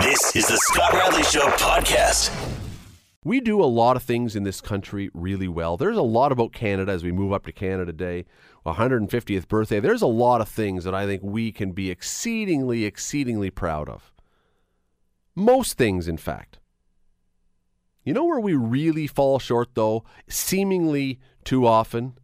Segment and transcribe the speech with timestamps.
[0.00, 2.30] This is the Scott Radley Show podcast.
[3.24, 5.78] We do a lot of things in this country really well.
[5.78, 8.26] There's a lot about Canada as we move up to Canada Day,
[8.66, 9.80] 150th birthday.
[9.80, 14.12] There's a lot of things that I think we can be exceedingly, exceedingly proud of.
[15.34, 16.58] Most things, in fact.
[18.04, 22.18] You know where we really fall short, though, seemingly too often?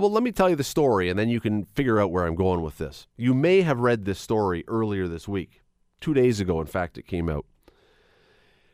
[0.00, 2.34] Well, let me tell you the story, and then you can figure out where I'm
[2.34, 3.06] going with this.
[3.16, 5.62] You may have read this story earlier this week.
[6.00, 7.46] Two days ago, in fact, it came out.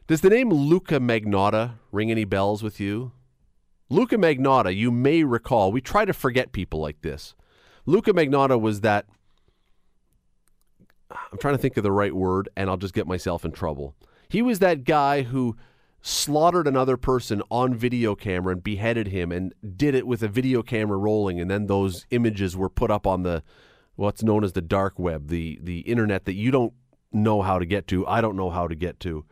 [0.07, 3.13] Does the name Luka Magnotta ring any bells with you?
[3.91, 7.35] Luka Magnotta, you may recall, we try to forget people like this.
[7.85, 9.05] Luka Magnotta was that.
[11.11, 13.95] I'm trying to think of the right word, and I'll just get myself in trouble.
[14.31, 15.57] He was that guy who
[16.03, 20.63] slaughtered another person on video camera and beheaded him and did it with a video
[20.63, 23.43] camera rolling and then those images were put up on the
[23.97, 26.73] what's known as the dark web the the internet that you don't
[27.13, 29.25] know how to get to I don't know how to get to.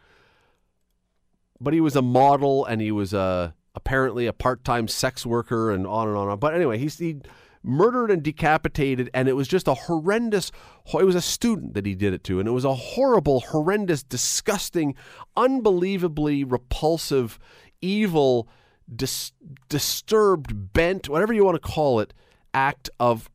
[1.61, 5.87] But he was a model and he was a apparently a part-time sex worker and
[5.87, 6.39] on and on and on.
[6.39, 7.21] But anyway he's he
[7.63, 10.51] murdered and decapitated and it was just a horrendous
[10.95, 14.03] it was a student that he did it to and it was a horrible horrendous
[14.03, 14.95] disgusting
[15.37, 17.39] unbelievably repulsive
[17.81, 18.49] evil
[18.95, 19.33] dis-
[19.69, 22.15] disturbed bent whatever you want to call it
[22.55, 23.29] act of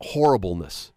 [0.00, 0.92] horribleness.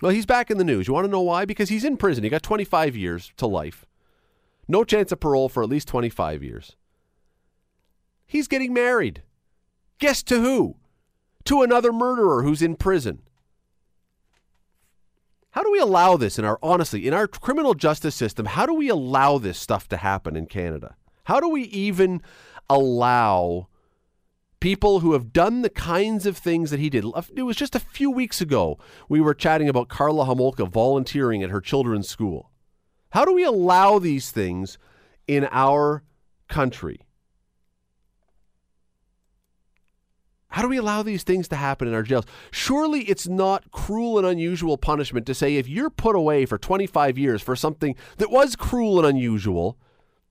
[0.00, 0.88] Well he's back in the news.
[0.88, 1.44] You want to know why?
[1.44, 2.24] Because he's in prison.
[2.24, 3.84] He got 25 years to life.
[4.66, 6.76] No chance of parole for at least 25 years.
[8.26, 9.22] He's getting married.
[9.98, 10.76] Guess to who
[11.44, 13.22] to another murderer who's in prison.
[15.50, 18.46] How do we allow this in our, honestly, in our criminal justice system?
[18.46, 20.94] How do we allow this stuff to happen in Canada?
[21.24, 22.22] How do we even
[22.68, 23.68] allow
[24.60, 27.04] people who have done the kinds of things that he did?
[27.34, 31.50] It was just a few weeks ago we were chatting about Karla Homolka volunteering at
[31.50, 32.50] her children's school.
[33.10, 34.78] How do we allow these things
[35.26, 36.02] in our
[36.48, 37.00] country?
[40.50, 42.24] How do we allow these things to happen in our jails?
[42.50, 47.18] Surely it's not cruel and unusual punishment to say if you're put away for 25
[47.18, 49.78] years for something that was cruel and unusual.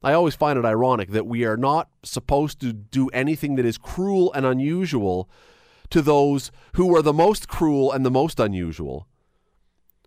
[0.04, 3.78] I always find it ironic that we are not supposed to do anything that is
[3.78, 5.30] cruel and unusual
[5.90, 9.08] to those who are the most cruel and the most unusual.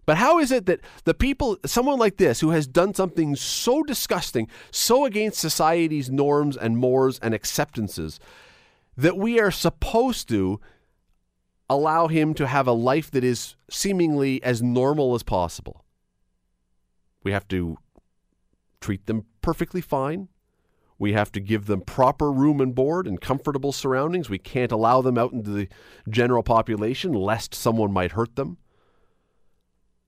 [0.06, 3.82] But how is it that the people, someone like this, who has done something so
[3.82, 8.18] disgusting, so against society's norms and mores and acceptances,
[9.00, 10.60] that we are supposed to
[11.70, 15.84] allow him to have a life that is seemingly as normal as possible.
[17.22, 17.78] We have to
[18.80, 20.28] treat them perfectly fine.
[20.98, 24.28] We have to give them proper room and board and comfortable surroundings.
[24.28, 25.68] We can't allow them out into the
[26.06, 28.58] general population lest someone might hurt them.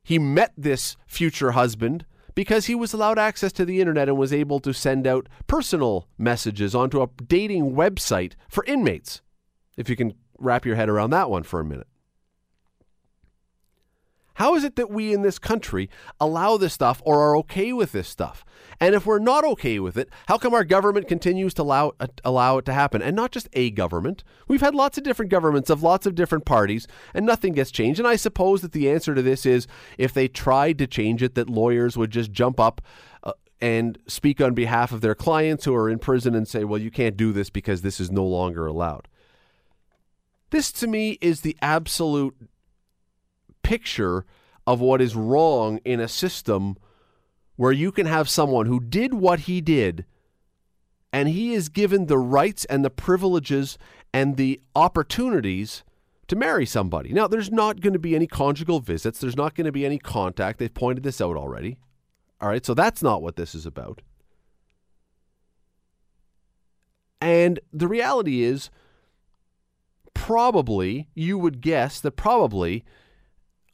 [0.02, 2.04] He met this future husband
[2.34, 6.08] because he was allowed access to the internet and was able to send out personal
[6.18, 9.22] messages onto a dating website for inmates.
[9.76, 11.86] If you can wrap your head around that one for a minute.
[14.42, 15.88] How is it that we in this country
[16.18, 18.44] allow this stuff or are okay with this stuff?
[18.80, 22.08] And if we're not okay with it, how come our government continues to allow, uh,
[22.24, 23.02] allow it to happen?
[23.02, 24.24] And not just a government.
[24.48, 28.00] We've had lots of different governments of lots of different parties, and nothing gets changed.
[28.00, 31.36] And I suppose that the answer to this is if they tried to change it,
[31.36, 32.82] that lawyers would just jump up
[33.22, 36.80] uh, and speak on behalf of their clients who are in prison and say, well,
[36.80, 39.06] you can't do this because this is no longer allowed.
[40.50, 42.34] This to me is the absolute
[43.62, 44.24] picture
[44.66, 46.76] of what is wrong in a system
[47.56, 50.04] where you can have someone who did what he did
[51.12, 53.76] and he is given the rights and the privileges
[54.14, 55.84] and the opportunities
[56.28, 57.12] to marry somebody.
[57.12, 59.98] Now, there's not going to be any conjugal visits, there's not going to be any
[59.98, 60.58] contact.
[60.58, 61.78] They've pointed this out already.
[62.40, 64.02] All right, so that's not what this is about.
[67.20, 68.70] And the reality is,
[70.12, 72.84] probably, you would guess that probably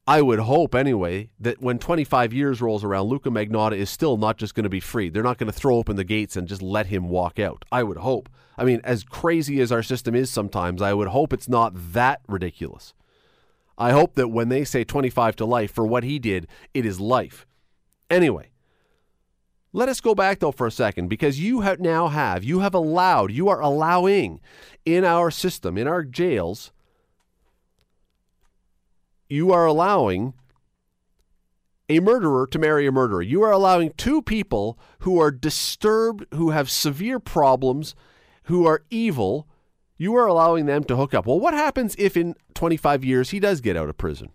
[0.08, 4.38] I would hope anyway that when 25 years rolls around, Luka Magnotta is still not
[4.38, 5.10] just going to be free.
[5.10, 7.66] They're not going to throw open the gates and just let him walk out.
[7.70, 8.30] I would hope.
[8.56, 12.22] I mean, as crazy as our system is sometimes, I would hope it's not that
[12.26, 12.94] ridiculous.
[13.76, 16.98] I hope that when they say 25 to life for what he did, it is
[16.98, 17.46] life.
[18.08, 18.48] Anyway,
[19.74, 22.72] let us go back though for a second because you have now have, you have
[22.72, 24.40] allowed, you are allowing
[24.86, 26.72] in our system, in our jails,
[29.28, 30.34] you are allowing
[31.88, 33.22] a murderer to marry a murderer.
[33.22, 37.94] You are allowing two people who are disturbed, who have severe problems,
[38.44, 39.48] who are evil,
[39.96, 41.26] you are allowing them to hook up.
[41.26, 44.30] Well, what happens if in 25 years he does get out of prison?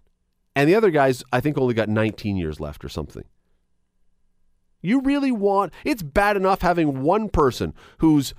[0.56, 3.24] And the other guys, I think, only got 19 years left or something.
[4.81, 8.34] You really want, it's bad enough having one person who's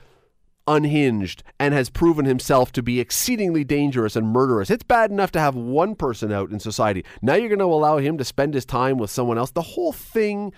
[0.67, 4.71] unhinged and has proven himself to be exceedingly dangerous and murderous.
[4.71, 7.05] It's bad enough to have one person out in society.
[7.21, 9.51] Now you're going to allow him to spend his time with someone else.
[9.51, 10.53] The whole thing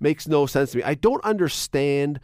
[0.00, 0.82] makes no sense to me.
[0.82, 2.20] I don't understand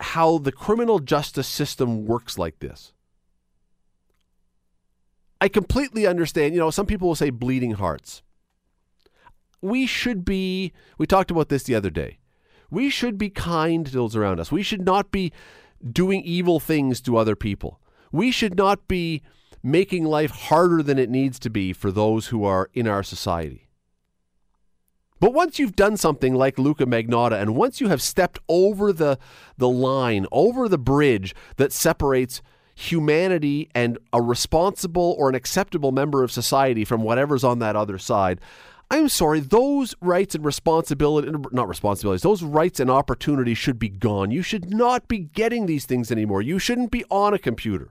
[0.00, 2.92] how the criminal justice system works like this.
[5.40, 6.54] I completely understand.
[6.54, 8.22] You know, some people will say bleeding hearts.
[9.60, 12.18] We should be, we talked about this the other day.
[12.70, 14.52] We should be kind to those around us.
[14.52, 15.32] We should not be
[15.92, 17.80] doing evil things to other people.
[18.12, 19.22] We should not be
[19.62, 23.68] making life harder than it needs to be for those who are in our society.
[25.18, 29.18] But once you've done something like Luka Magnotta, and once you have stepped over the,
[29.56, 32.42] the line, over the bridge that separates
[32.74, 37.96] humanity and a responsible or an acceptable member of society from whatever's on that other
[37.96, 38.40] side,
[38.88, 44.30] I'm sorry, those rights and responsibility, not responsibilities, those rights and opportunities should be gone.
[44.30, 46.40] You should not be getting these things anymore.
[46.40, 47.90] You shouldn't be on a computer.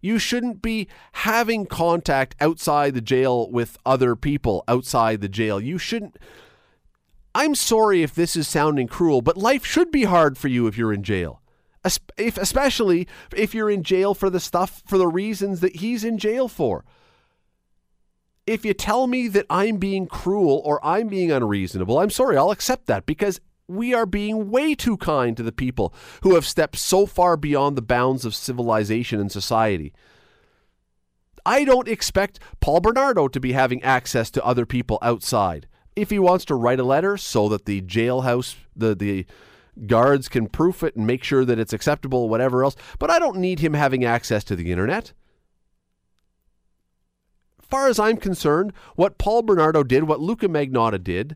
[0.00, 5.60] You shouldn't be having contact outside the jail with other people outside the jail.
[5.60, 6.16] You shouldn't.
[7.34, 10.78] I'm sorry if this is sounding cruel, but life should be hard for you if
[10.78, 11.40] you're in jail.
[12.16, 16.18] If, especially if you're in jail for the stuff, for the reasons that he's in
[16.18, 16.84] jail for
[18.46, 22.50] if you tell me that I'm being cruel or I'm being unreasonable, I'm sorry, I'll
[22.50, 26.76] accept that because we are being way too kind to the people who have stepped
[26.76, 29.94] so far beyond the bounds of civilization and society.
[31.46, 35.66] I don't expect Paul Bernardo to be having access to other people outside.
[35.96, 39.26] If he wants to write a letter so that the jailhouse, the, the
[39.86, 43.38] guards can proof it and make sure that it's acceptable, whatever else, but I don't
[43.38, 45.12] need him having access to the internet
[47.74, 51.34] far as I'm concerned, what Paul Bernardo did, what Luka Magnotta did,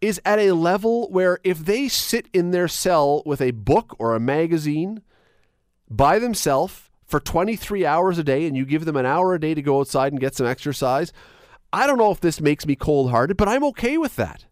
[0.00, 4.14] is at a level where if they sit in their cell with a book or
[4.14, 5.02] a magazine
[5.90, 9.52] by themselves for 23 hours a day and you give them an hour a day
[9.52, 11.12] to go outside and get some exercise,
[11.70, 14.46] I don't know if this makes me cold hearted, but I'm okay with that.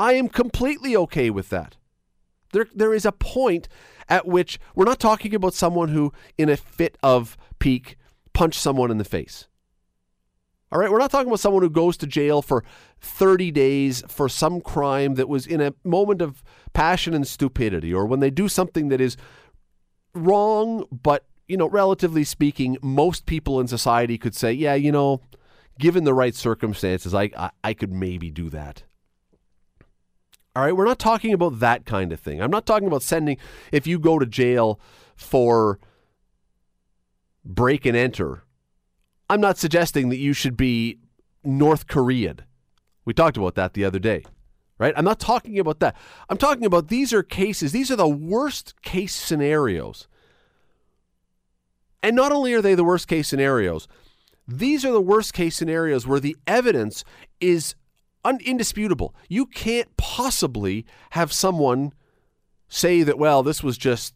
[0.00, 1.76] I am completely okay with that.
[2.52, 3.68] There, there is a point
[4.08, 7.96] at which we're not talking about someone who, in a fit of pique,
[8.32, 9.46] punched someone in the face.
[10.72, 12.62] All right, we're not talking about someone who goes to jail for
[13.00, 18.06] 30 days for some crime that was in a moment of passion and stupidity, or
[18.06, 19.16] when they do something that is
[20.14, 25.20] wrong, but, you know, relatively speaking, most people in society could say, yeah, you know,
[25.80, 28.84] given the right circumstances, I, I, I could maybe do that.
[30.54, 32.40] All right, we're not talking about that kind of thing.
[32.40, 33.38] I'm not talking about sending,
[33.72, 34.78] if you go to jail
[35.16, 35.80] for
[37.44, 38.44] break and enter
[39.30, 40.98] I'm not suggesting that you should be
[41.44, 42.40] North Korean.
[43.04, 44.24] We talked about that the other day,
[44.76, 44.92] right?
[44.96, 45.94] I'm not talking about that.
[46.28, 50.08] I'm talking about these are cases, these are the worst case scenarios.
[52.02, 53.86] And not only are they the worst case scenarios,
[54.48, 57.04] these are the worst case scenarios where the evidence
[57.40, 57.76] is
[58.24, 59.14] un- indisputable.
[59.28, 61.92] You can't possibly have someone
[62.68, 64.12] say that, well, this was just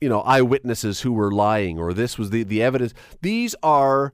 [0.00, 4.12] you know eyewitnesses who were lying or this was the the evidence these are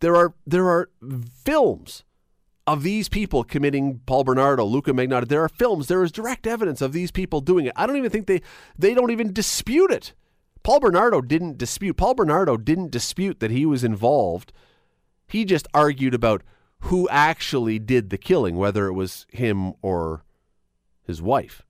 [0.00, 0.90] there are there are
[1.44, 2.04] films
[2.66, 5.28] of these people committing Paul Bernardo, Luka Magnotta.
[5.28, 5.86] There are films.
[5.86, 7.72] There is direct evidence of these people doing it.
[7.76, 8.42] I don't even think they
[8.78, 10.14] they don't even dispute it.
[10.62, 11.96] Paul Bernardo didn't dispute.
[11.96, 14.52] Paul Bernardo didn't dispute that he was involved.
[15.26, 16.42] He just argued about
[16.80, 20.24] who actually did the killing, whether it was him or
[21.02, 21.62] his wife.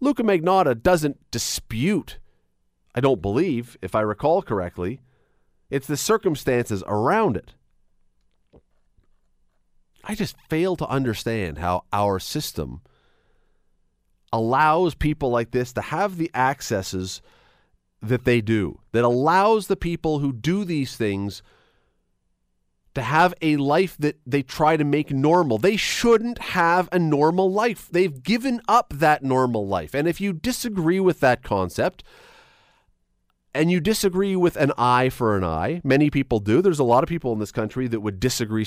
[0.00, 2.18] Luka Magnotta doesn't dispute,
[2.94, 5.00] I don't believe, if I recall correctly.
[5.70, 7.54] It's the circumstances around it.
[10.04, 12.80] I just fail to understand how our system
[14.32, 17.20] allows people like this to have the accesses
[18.00, 21.42] that they do, that allows the people who do these things
[22.98, 25.56] to have a life that they try to make normal.
[25.56, 27.88] They shouldn't have a normal life.
[27.88, 29.94] They've given up that normal life.
[29.94, 32.02] And if you disagree with that concept,
[33.54, 36.60] and you disagree with an eye for an eye, many people do.
[36.60, 38.66] There's a lot of people in this country that would disagree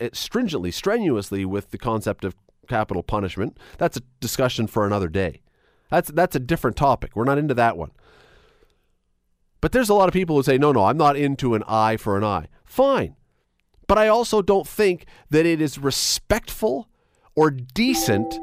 [0.00, 2.36] eh, stringently, strenuously with the concept of
[2.68, 3.58] capital punishment.
[3.78, 5.42] That's a discussion for another day.
[5.90, 7.16] That's that's a different topic.
[7.16, 7.90] We're not into that one.
[9.60, 11.96] But there's a lot of people who say, no, no, I'm not into an eye
[11.96, 12.46] for an eye.
[12.64, 13.16] Fine.
[13.86, 16.88] But I also don't think that it is respectful
[17.34, 18.34] or decent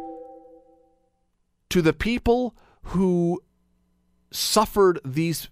[1.69, 3.41] to the people who
[4.31, 5.49] suffered these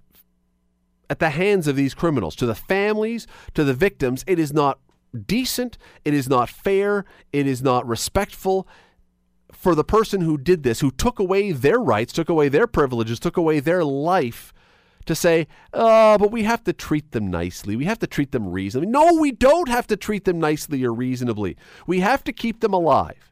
[1.09, 4.23] at the hands of these criminals, to the families, to the victims.
[4.27, 4.79] It is not
[5.25, 5.77] decent.
[6.05, 7.05] It is not fair.
[7.33, 8.67] It is not respectful
[9.51, 13.19] for the person who did this, who took away their rights, took away their privileges,
[13.19, 14.53] took away their life,
[15.05, 17.75] to say, oh, but we have to treat them nicely.
[17.75, 18.89] We have to treat them reasonably.
[18.89, 21.57] No, we don't have to treat them nicely or reasonably.
[21.87, 23.31] We have to keep them alive.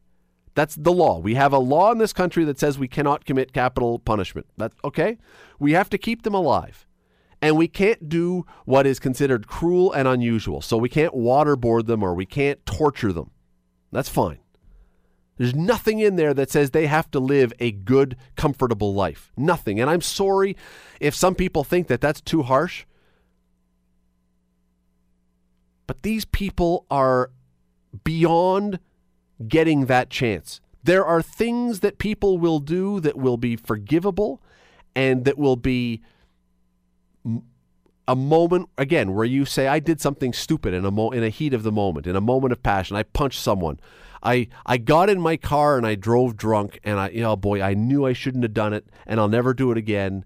[0.56, 1.20] That's the law.
[1.20, 4.48] We have a law in this country that says we cannot commit capital punishment.
[4.58, 5.20] That okay?
[5.60, 6.88] We have to keep them alive.
[7.44, 10.62] And we can't do what is considered cruel and unusual.
[10.62, 13.30] So we can't waterboard them or we can't torture them.
[13.92, 14.40] That's fine.
[15.38, 19.32] There's nothing in there that says they have to live a good, comfortable life.
[19.38, 19.80] Nothing.
[19.80, 20.58] And I'm sorry
[21.00, 22.86] if some people think that that's too harsh.
[25.86, 27.32] But these people are
[28.04, 28.80] beyond
[29.48, 30.60] getting that chance.
[30.84, 34.42] There are things that people will do that will be forgivable
[34.96, 36.02] and that will be
[38.08, 41.30] a moment again where you say I did something stupid in a mo- in a
[41.30, 42.96] heat of the moment, in a moment of passion.
[42.96, 43.80] I punched someone.
[44.24, 47.74] I I got in my car and I drove drunk and I know boy, I
[47.74, 50.26] knew I shouldn't have done it and I'll never do it again.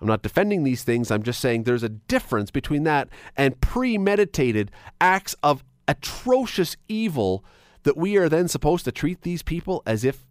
[0.00, 1.10] I'm not defending these things.
[1.10, 7.44] I'm just saying there's a difference between that and premeditated acts of atrocious evil
[7.84, 10.26] that we are then supposed to treat these people as if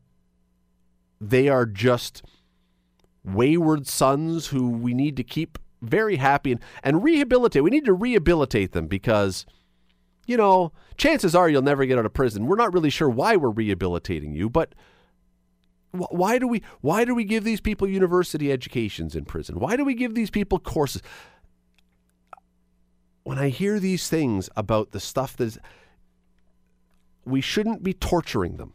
[1.20, 2.24] they are just
[3.24, 7.64] wayward sons who we need to keep very happy and, and rehabilitate.
[7.64, 9.46] We need to rehabilitate them because,
[10.26, 12.48] you know, chances are you'll never get out of prison.
[12.48, 14.74] We're not really sure why we're rehabilitating you, but
[15.92, 19.60] why do we why do we give these people university educations in prison?
[19.60, 21.02] Why do we give these people courses?
[23.24, 25.58] When I hear these things about the stuff that
[27.24, 28.74] we shouldn't be torturing them,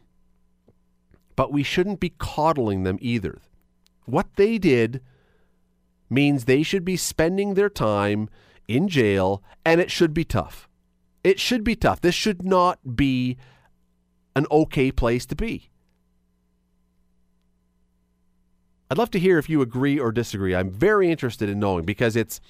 [1.35, 3.39] but we shouldn't be coddling them either.
[4.05, 5.01] What they did
[6.09, 8.29] means they should be spending their time
[8.67, 10.67] in jail, and it should be tough.
[11.23, 12.01] It should be tough.
[12.01, 13.37] This should not be
[14.35, 15.69] an okay place to be.
[18.89, 20.55] I'd love to hear if you agree or disagree.
[20.55, 22.41] I'm very interested in knowing because it's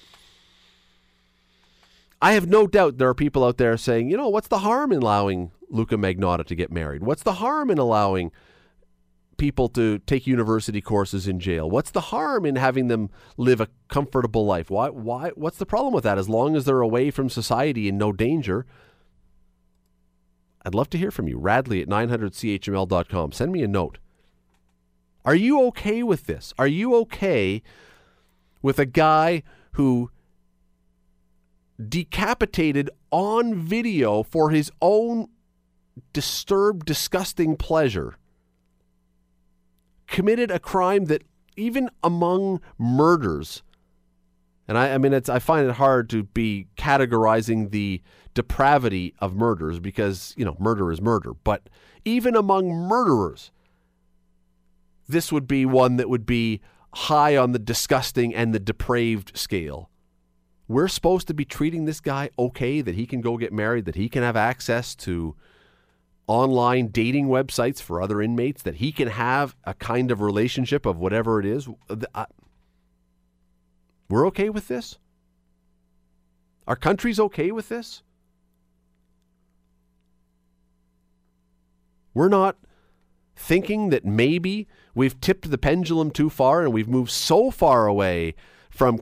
[2.20, 4.92] I have no doubt there are people out there saying, you know, what's the harm
[4.92, 7.02] in allowing Luka Magnotta to get married?
[7.02, 8.30] What's the harm in allowing
[9.36, 11.68] people to take university courses in jail?
[11.68, 14.70] What's the harm in having them live a comfortable life?
[14.70, 17.98] Why why what's the problem with that as long as they're away from society and
[17.98, 18.66] no danger?
[20.64, 21.38] I'd love to hear from you.
[21.38, 23.32] Radley at 900chml.com.
[23.32, 23.98] Send me a note.
[25.24, 26.52] Are you okay with this?
[26.58, 27.62] Are you okay
[28.60, 30.10] with a guy who
[31.88, 35.28] decapitated on video for his own
[36.12, 38.16] disturbed, disgusting pleasure,
[40.12, 41.24] committed a crime that
[41.56, 43.62] even among murders,
[44.68, 48.00] and I, I mean, it's, I find it hard to be categorizing the
[48.34, 51.32] depravity of murders because, you know, murder is murder.
[51.34, 51.68] But
[52.04, 53.50] even among murderers,
[55.08, 56.60] this would be one that would be
[56.94, 59.90] high on the disgusting and the depraved scale
[60.68, 63.94] we're supposed to be treating this guy okay that he can go get married, that
[63.94, 65.36] he can have access to
[66.26, 70.98] online dating websites for other inmates, that he can have a kind of relationship of
[70.98, 71.68] whatever it is.
[72.14, 72.26] Uh,
[74.08, 74.98] we're okay with this?
[76.66, 78.02] Our country's okay with this?
[82.14, 82.56] We're not
[83.34, 88.34] thinking that maybe we've tipped the pendulum too far and we've moved so far away
[88.70, 89.00] from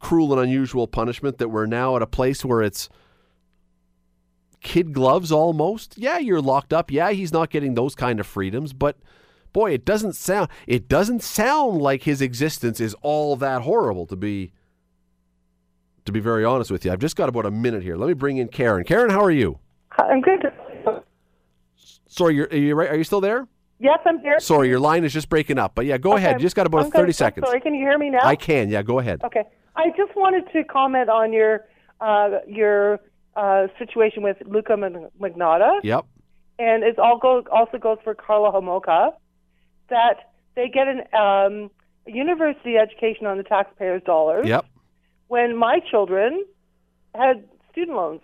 [0.00, 2.88] cruel and unusual punishment that we're now at a place where it's
[4.68, 5.96] kid gloves almost.
[5.96, 6.90] Yeah, you're locked up.
[6.90, 8.98] Yeah, he's not getting those kind of freedoms, but
[9.54, 14.14] boy, it doesn't sound it doesn't sound like his existence is all that horrible to
[14.14, 14.52] be
[16.04, 16.92] to be very honest with you.
[16.92, 17.96] I've just got about a minute here.
[17.96, 18.84] Let me bring in Karen.
[18.84, 19.58] Karen, how are you?
[19.98, 20.52] I'm good.
[22.06, 22.90] Sorry, you're, are you right?
[22.90, 23.48] Are you still there?
[23.80, 24.38] Yes, I'm here.
[24.38, 25.74] Sorry, your line is just breaking up.
[25.74, 26.24] But yeah, go okay.
[26.24, 26.40] ahead.
[26.40, 27.46] You just got about I'm 30 seconds.
[27.46, 28.20] sorry, can you hear me now?
[28.22, 28.68] I can.
[28.68, 29.22] Yeah, go ahead.
[29.24, 29.44] Okay.
[29.76, 31.64] I just wanted to comment on your
[32.00, 33.00] uh, your
[33.38, 35.78] uh, situation with Luka Magnotta.
[35.82, 36.04] Yep.
[36.58, 39.12] And it all go, also goes for Karla Homolka,
[39.90, 41.70] that they get an um,
[42.04, 44.46] university education on the taxpayers' dollars.
[44.48, 44.66] Yep.
[45.28, 46.44] When my children
[47.14, 48.22] had student loans.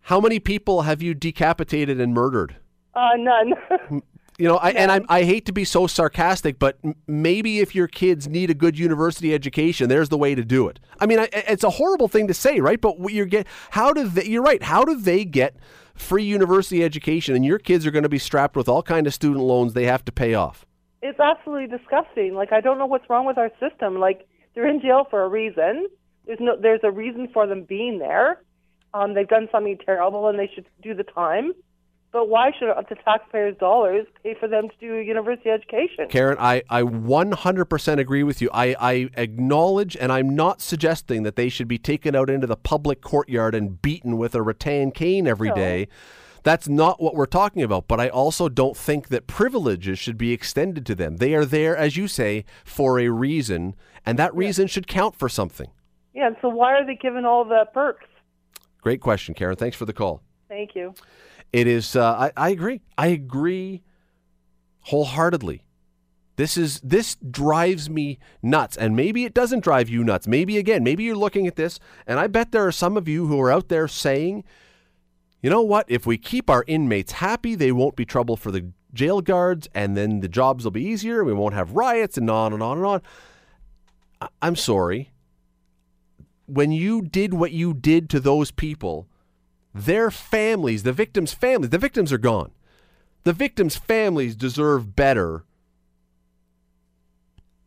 [0.00, 2.56] How many people have you decapitated and murdered?
[2.94, 4.02] Uh, none.
[4.40, 7.86] You know, I, and I, I hate to be so sarcastic, but maybe if your
[7.86, 10.80] kids need a good university education, there's the way to do it.
[10.98, 12.80] I mean, I, it's a horrible thing to say, right?
[12.80, 14.24] But you get how do they?
[14.24, 14.62] You're right.
[14.62, 15.56] How do they get
[15.94, 19.12] free university education, and your kids are going to be strapped with all kind of
[19.12, 20.64] student loans they have to pay off?
[21.02, 22.32] It's absolutely disgusting.
[22.32, 24.00] Like I don't know what's wrong with our system.
[24.00, 25.86] Like they're in jail for a reason.
[26.24, 28.40] There's no there's a reason for them being there.
[28.94, 31.52] Um, they've done something terrible and they should do the time.
[32.12, 36.08] But why should the taxpayers' dollars pay for them to do a university education?
[36.08, 38.50] Karen, I, I 100% agree with you.
[38.52, 42.56] I, I acknowledge, and I'm not suggesting that they should be taken out into the
[42.56, 45.54] public courtyard and beaten with a rattan cane every No.
[45.54, 45.88] day.
[46.42, 47.86] That's not what we're talking about.
[47.86, 51.18] But I also don't think that privileges should be extended to them.
[51.18, 55.28] They are there, as you say, for a reason, and that reason should count for
[55.28, 55.68] something.
[56.12, 58.06] Yeah, so why are they given all the perks?
[58.80, 59.54] Great question, Karen.
[59.54, 60.22] Thanks for the call.
[60.48, 60.94] Thank you.
[61.52, 61.96] It is.
[61.96, 62.80] Uh, I, I agree.
[62.96, 63.82] I agree
[64.82, 65.64] wholeheartedly.
[66.36, 70.26] This is this drives me nuts, and maybe it doesn't drive you nuts.
[70.26, 73.26] Maybe again, maybe you're looking at this, and I bet there are some of you
[73.26, 74.44] who are out there saying,
[75.42, 75.84] "You know what?
[75.88, 79.96] If we keep our inmates happy, they won't be trouble for the jail guards, and
[79.96, 81.24] then the jobs will be easier.
[81.24, 83.02] We won't have riots, and on and on and on."
[84.22, 85.10] I- I'm sorry.
[86.46, 89.08] When you did what you did to those people,
[89.74, 92.52] their families, the victims' families, the victims are gone.
[93.24, 95.44] The victims' families deserve better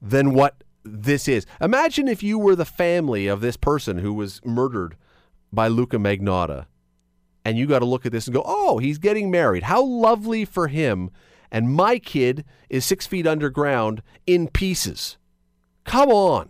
[0.02, 1.46] than what this is.
[1.62, 4.98] Imagine if you were the family of this person who was murdered
[5.52, 6.66] by Luka Magnotta,
[7.46, 9.64] and you got to look at this and go, oh, he's getting married.
[9.64, 11.12] How lovely for him.
[11.52, 15.18] And my kid is six feet underground in pieces.
[15.84, 16.50] Come on.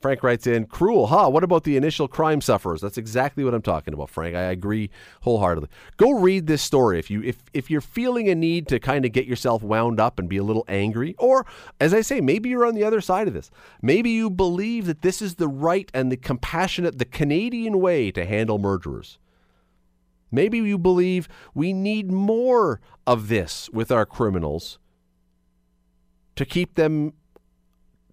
[0.00, 1.28] Frank writes in, cruel, huh?
[1.28, 2.80] What about the initial crime sufferers?
[2.80, 4.34] That's exactly what I'm talking about, Frank.
[4.34, 4.88] I agree
[5.20, 5.68] wholeheartedly.
[5.98, 9.12] Go read this story if you if if you're feeling a need to kind of
[9.12, 11.44] get yourself wound up and be a little angry, or
[11.78, 13.50] as I say, maybe you're on the other side of this.
[13.82, 18.24] Maybe you believe that this is the right and the compassionate, the Canadian way to
[18.24, 19.18] handle murderers.
[20.32, 24.78] Maybe you believe we need more of this with our criminals
[26.36, 27.12] to keep them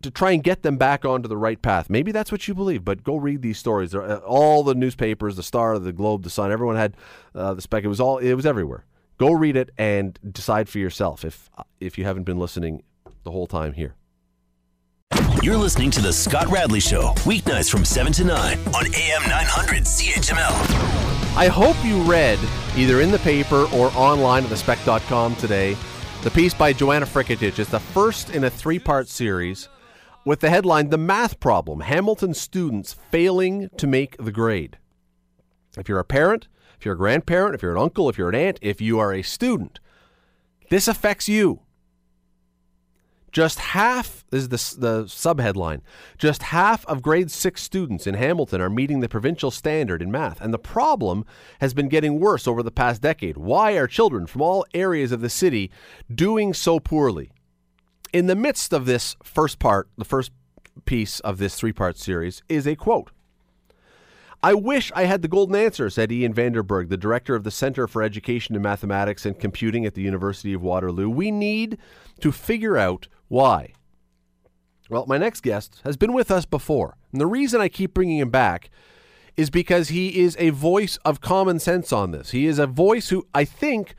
[0.01, 1.89] to try and get them back onto the right path.
[1.89, 3.93] Maybe that's what you believe, but go read these stories.
[3.93, 6.95] Uh, all the newspapers, the Star, the Globe, the Sun, everyone had
[7.35, 7.83] uh, the spec.
[7.83, 8.85] It was all it was everywhere.
[9.17, 12.83] Go read it and decide for yourself if if you haven't been listening
[13.23, 13.95] the whole time here.
[15.43, 19.83] You're listening to The Scott Radley Show, weeknights from 7 to 9 on AM 900
[19.83, 21.37] CHML.
[21.37, 22.39] I hope you read
[22.75, 25.77] either in the paper or online at thespec.com today
[26.23, 27.59] the piece by Joanna Frketich.
[27.59, 29.69] It's the first in a three part series
[30.27, 34.77] with the headline The Math Problem Hamilton Students Failing to Make the Grade.
[35.77, 38.35] If you're a parent, if you're a grandparent, if you're an uncle, if you're an
[38.35, 39.79] aunt, if you are a student,
[40.69, 41.61] this affects you.
[43.31, 45.79] Just half is the, the subheadline.
[46.17, 50.41] Just half of grade six students in Hamilton are meeting the provincial standard in math,
[50.41, 51.25] and the problem
[51.61, 53.37] has been getting worse over the past decade.
[53.37, 55.71] Why are children from all areas of the city
[56.13, 57.31] doing so poorly?
[58.13, 60.31] In the midst of this first part, the first
[60.85, 63.11] piece of this three part series is a quote.
[64.43, 67.87] I wish I had the golden answer, said Ian VanderBurgh, the director of the Center
[67.87, 71.09] for Education in Mathematics and Computing at the University of Waterloo.
[71.09, 71.77] We need
[72.21, 73.73] to figure out why.
[74.89, 76.97] Well, my next guest has been with us before.
[77.11, 78.69] And the reason I keep bringing him back
[79.35, 82.29] is because he is a voice of common sense on this.
[82.29, 83.95] He is a voice who I think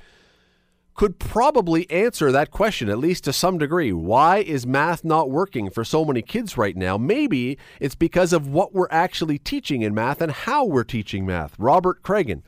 [0.98, 3.92] could probably answer that question, at least to some degree.
[3.92, 6.98] Why is math not working for so many kids right now?
[6.98, 11.54] Maybe it's because of what we're actually teaching in math and how we're teaching math.
[11.56, 12.42] Robert Craigen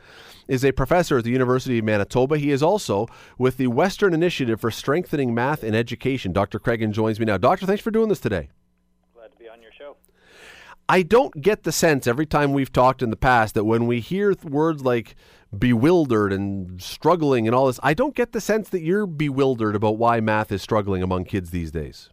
[0.48, 2.38] is a professor at the University of Manitoba.
[2.38, 3.06] He is also
[3.38, 6.32] with the Western Initiative for Strengthening Math in Education.
[6.32, 6.58] Dr.
[6.58, 7.38] Craigen joins me now.
[7.38, 8.48] Doctor, thanks for doing this today.
[9.14, 9.96] Glad to be on your show.
[10.90, 14.00] I don't get the sense every time we've talked in the past that when we
[14.00, 15.14] hear th- words like
[15.56, 19.98] bewildered and struggling and all this, I don't get the sense that you're bewildered about
[19.98, 22.10] why math is struggling among kids these days.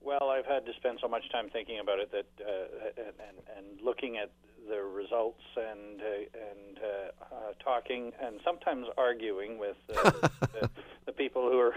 [0.00, 3.66] Well, I've had to spend so much time thinking about it that uh, and, and
[3.74, 4.30] and looking at
[4.66, 10.70] the results and uh, and uh, uh, talking and sometimes arguing with uh, the,
[11.04, 11.74] the people who are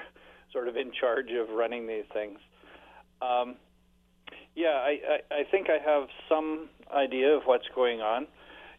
[0.53, 2.39] sort of in charge of running these things.
[3.21, 3.57] Um,
[4.55, 4.99] yeah, I,
[5.31, 8.27] I, I think I have some idea of what's going on.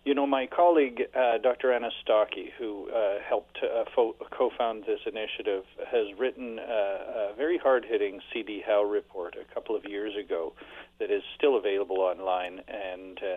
[0.05, 1.73] You know, my colleague, uh, Dr.
[1.73, 7.59] Anna Stokke, who uh, helped uh, fo- co-found this initiative, has written uh, a very
[7.59, 10.55] hard-hitting CD Howe report a couple of years ago
[10.99, 13.37] that is still available online, and uh,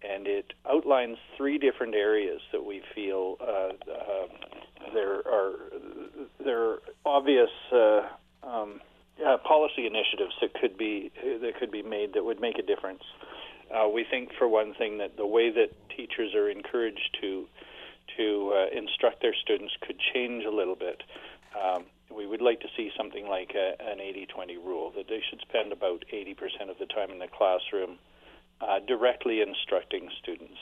[0.00, 4.26] and it outlines three different areas that we feel uh, uh,
[4.94, 5.52] there are
[6.44, 7.50] there are obvious.
[7.72, 8.02] Uh,
[8.44, 8.80] um,
[9.24, 13.02] uh, policy initiatives that could be that could be made that would make a difference.
[13.74, 17.46] Uh, we think, for one thing, that the way that teachers are encouraged to
[18.16, 21.02] to uh, instruct their students could change a little bit.
[21.52, 25.40] Um, we would like to see something like a, an 80-20 rule that they should
[25.42, 27.98] spend about 80% of the time in the classroom
[28.60, 30.58] uh, directly instructing students,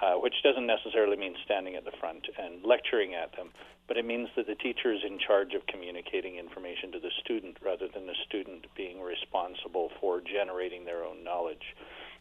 [0.00, 3.50] uh, which doesn't necessarily mean standing at the front and lecturing at them,
[3.86, 7.56] but it means that the teacher is in charge of communicating information to the student
[7.64, 11.76] rather than the student being responsible for generating their own knowledge.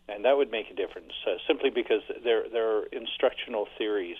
[0.09, 4.17] And that would make a difference uh, simply because there, there are instructional theories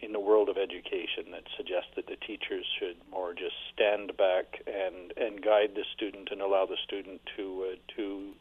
[0.00, 4.62] in the world of education that suggest that the teachers should more just stand back
[4.66, 8.32] and, and guide the student and allow the student to, uh, to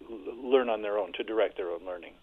[0.42, 2.14] learn on their own, to direct their own learning.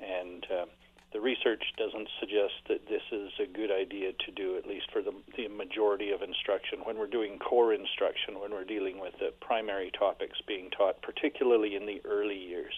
[0.00, 0.64] And uh,
[1.12, 5.02] the research doesn't suggest that this is a good idea to do, at least for
[5.02, 6.80] the, the majority of instruction.
[6.84, 11.76] When we're doing core instruction, when we're dealing with the primary topics being taught, particularly
[11.76, 12.74] in the early years.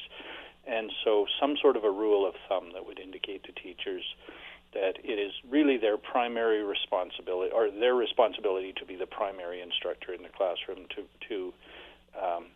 [0.67, 4.03] And so, some sort of a rule of thumb that would indicate to teachers
[4.73, 10.13] that it is really their primary responsibility, or their responsibility to be the primary instructor
[10.13, 11.55] in the classroom to to
[12.21, 12.47] um,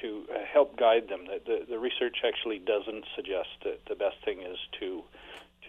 [0.00, 1.26] to uh, help guide them.
[1.26, 5.02] The, the, the, research actually doesn't suggest that the best thing is to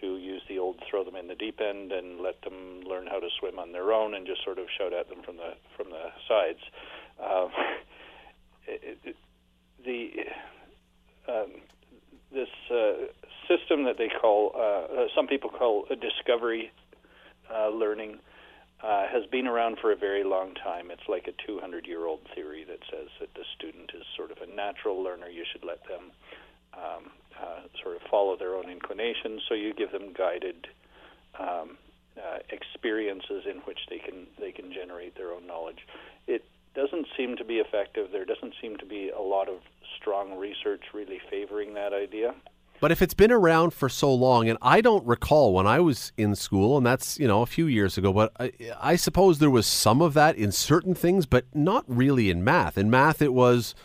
[0.00, 3.20] to use the old throw them in the deep end and let them learn how
[3.20, 5.90] to swim on their own and just sort of shout at them from the from
[5.90, 6.60] the sides.
[7.22, 7.50] Um,
[8.66, 9.16] it, it,
[9.84, 10.10] the
[11.30, 11.52] um,
[12.32, 13.06] this uh,
[13.48, 16.72] system that they call uh, uh some people call a discovery
[17.52, 18.18] uh, learning
[18.82, 20.90] uh, has been around for a very long time.
[20.90, 24.38] It's like a 200 year old theory that says that the student is sort of
[24.38, 25.28] a natural learner.
[25.28, 26.10] You should let them
[26.74, 29.42] um, uh, sort of follow their own inclinations.
[29.48, 30.66] So you give them guided
[31.38, 31.78] um,
[32.16, 35.86] uh, experiences in which they can they can generate their own knowledge.
[36.26, 38.08] It doesn't seem to be effective.
[38.10, 39.56] There doesn't seem to be a lot of
[40.00, 42.34] strong research really favoring that idea.
[42.82, 46.10] But if it's been around for so long, and I don't recall when I was
[46.16, 49.50] in school, and that's you know a few years ago, but I, I suppose there
[49.50, 52.76] was some of that in certain things, but not really in math.
[52.76, 53.76] In math, it was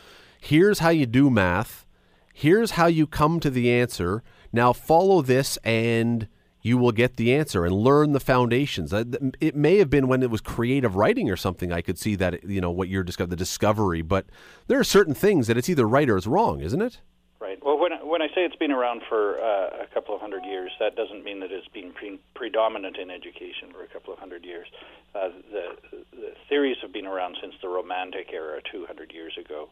[0.42, 1.86] here's how you do math,
[2.34, 4.24] here's how you come to the answer.
[4.52, 6.28] Now follow this, and
[6.64, 8.92] you will get the answer and learn the foundations.
[8.92, 11.72] It may have been when it was creative writing or something.
[11.72, 14.02] I could see that you know what you're discovering, the discovery.
[14.02, 14.26] But
[14.66, 17.00] there are certain things that it's either right or it's wrong, isn't it?
[17.40, 17.64] Right.
[17.64, 20.72] Well, when when I say it's been around for uh, a couple of hundred years,
[20.80, 24.44] that doesn't mean that it's been pre- predominant in education for a couple of hundred
[24.44, 24.66] years.
[25.14, 29.70] Uh, the, the theories have been around since the Romantic era, 200 years ago,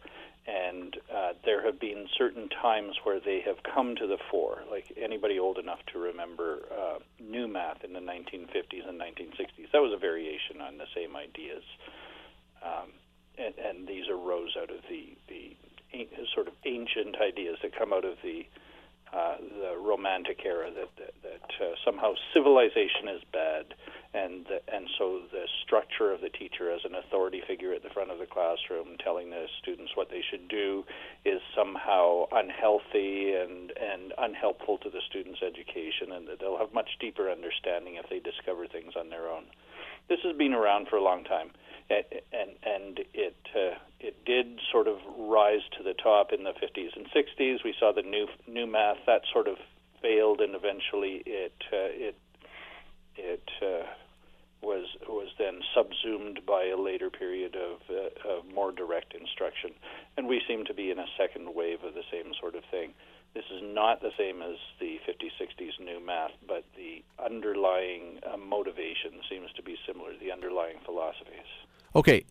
[0.47, 4.63] and uh, there have been certain times where they have come to the fore.
[4.69, 9.81] Like anybody old enough to remember uh, new math in the 1950s and 1960s, that
[9.81, 11.63] was a variation on the same ideas.
[12.63, 12.91] Um,
[13.37, 15.57] and, and these arose out of the, the
[16.33, 18.45] sort of ancient ideas that come out of the
[19.13, 23.65] uh, the Romantic era that that, that uh, somehow civilization is bad,
[24.13, 27.89] and the, and so the structure of the teacher as an authority figure at the
[27.89, 30.83] front of the classroom, telling the students what they should do,
[31.23, 36.97] is somehow unhealthy and and unhelpful to the students' education, and that they'll have much
[36.99, 39.45] deeper understanding if they discover things on their own.
[40.09, 41.51] This has been around for a long time
[41.89, 46.95] and and it uh, it did sort of rise to the top in the 50s
[46.95, 47.63] and 60s.
[47.63, 49.57] We saw the new new math that sort of
[50.01, 52.17] failed, and eventually it uh, it
[53.17, 53.85] it uh,
[54.61, 59.71] was was then subsumed by a later period of, uh, of more direct instruction,
[60.17, 62.93] and we seem to be in a second wave of the same sort of thing.
[63.35, 68.37] This is not the same as the 50s, 60s new math, but the underlying uh,
[68.37, 71.64] motivation seems to be similar, the underlying philosophies.
[71.95, 72.25] Okay,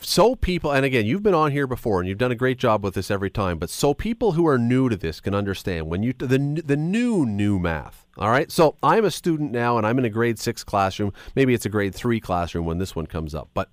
[0.00, 2.82] so people, and again, you've been on here before, and you've done a great job
[2.82, 3.58] with this every time.
[3.58, 7.26] But so people who are new to this can understand when you the the new
[7.26, 8.06] new math.
[8.16, 11.12] All right, so I'm a student now, and I'm in a grade six classroom.
[11.36, 13.50] Maybe it's a grade three classroom when this one comes up.
[13.52, 13.68] But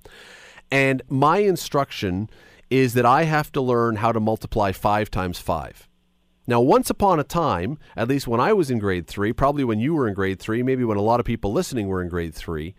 [0.70, 2.30] and my instruction
[2.70, 5.88] is that I have to learn how to multiply five times five.
[6.46, 9.80] Now, once upon a time, at least when I was in grade three, probably when
[9.80, 12.34] you were in grade three, maybe when a lot of people listening were in grade
[12.34, 12.76] three,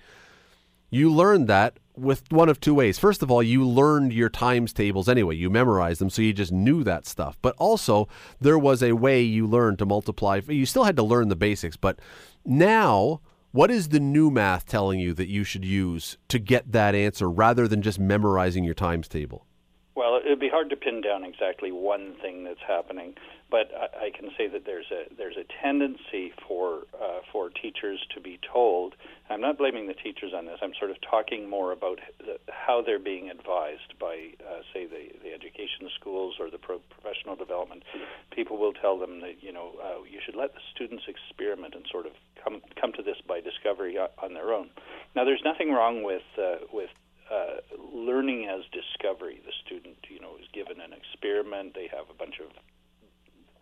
[0.90, 2.98] you learned that with one of two ways.
[2.98, 5.36] First of all, you learned your times tables anyway.
[5.36, 7.36] You memorized them, so you just knew that stuff.
[7.42, 8.08] But also,
[8.40, 10.40] there was a way you learned to multiply.
[10.48, 11.98] You still had to learn the basics, but
[12.44, 13.20] now,
[13.52, 17.30] what is the new math telling you that you should use to get that answer
[17.30, 19.46] rather than just memorizing your times table?
[19.94, 23.14] Well, it'd be hard to pin down exactly one thing that's happening,
[23.50, 28.20] but I, can say that there's a there's a tendency for uh, for teachers to
[28.20, 28.94] be told.
[29.32, 30.58] I'm not blaming the teachers on this.
[30.62, 35.08] I'm sort of talking more about the, how they're being advised by, uh, say, the
[35.24, 37.82] the education schools or the pro- professional development.
[38.30, 41.86] People will tell them that you know uh, you should let the students experiment and
[41.90, 42.12] sort of
[42.44, 44.68] come come to this by discovery on their own.
[45.16, 46.90] Now, there's nothing wrong with uh, with
[47.32, 47.64] uh,
[47.94, 49.40] learning as discovery.
[49.44, 51.74] The student, you know, is given an experiment.
[51.74, 52.52] They have a bunch of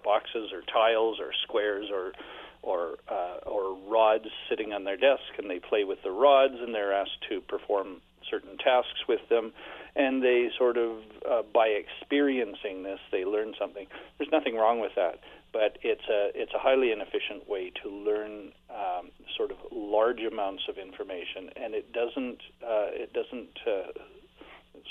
[0.02, 2.12] boxes or tiles or squares or
[2.62, 6.74] or uh, or rods sitting on their desk, and they play with the rods, and
[6.74, 9.52] they're asked to perform certain tasks with them,
[9.96, 13.86] and they sort of, uh, by experiencing this, they learn something.
[14.18, 15.18] There's nothing wrong with that
[15.52, 20.62] but it's a it's a highly inefficient way to learn um, sort of large amounts
[20.68, 23.90] of information, and it doesn't uh, it doesn't uh,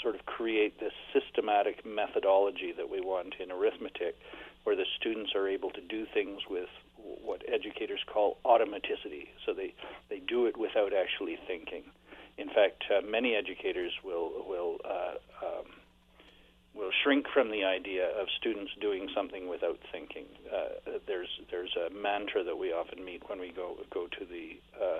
[0.01, 4.17] sort of create this systematic methodology that we want in arithmetic,
[4.63, 6.69] where the students are able to do things with
[7.23, 9.27] what educators call automaticity.
[9.45, 9.73] So they
[10.09, 11.83] they do it without actually thinking.
[12.37, 15.65] In fact, uh, many educators will will uh, um,
[16.75, 20.25] will shrink from the idea of students doing something without thinking.
[20.51, 24.59] Uh, there's there's a mantra that we often meet when we go go to the
[24.81, 24.99] uh,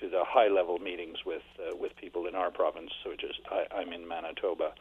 [0.00, 3.66] to the high level meetings with uh, with people in our province, which is I,
[3.74, 4.72] I'm in Manitoba,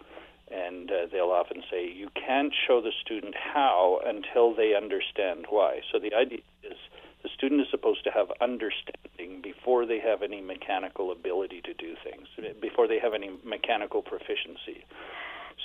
[0.52, 5.82] and uh, they'll often say you can't show the student how until they understand why.
[5.92, 6.78] So the idea is
[7.24, 11.96] the student is supposed to have understanding before they have any mechanical ability to do
[12.04, 12.28] things,
[12.62, 14.86] before they have any mechanical proficiency.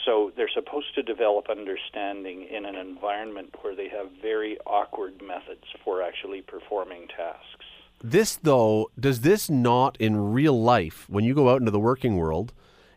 [0.04, 5.64] So they're supposed to develop understanding in an environment where they have very awkward methods
[5.84, 7.66] for actually performing tasks.
[8.02, 12.16] This, though, does this not in real life, when you go out into the working
[12.16, 12.52] world,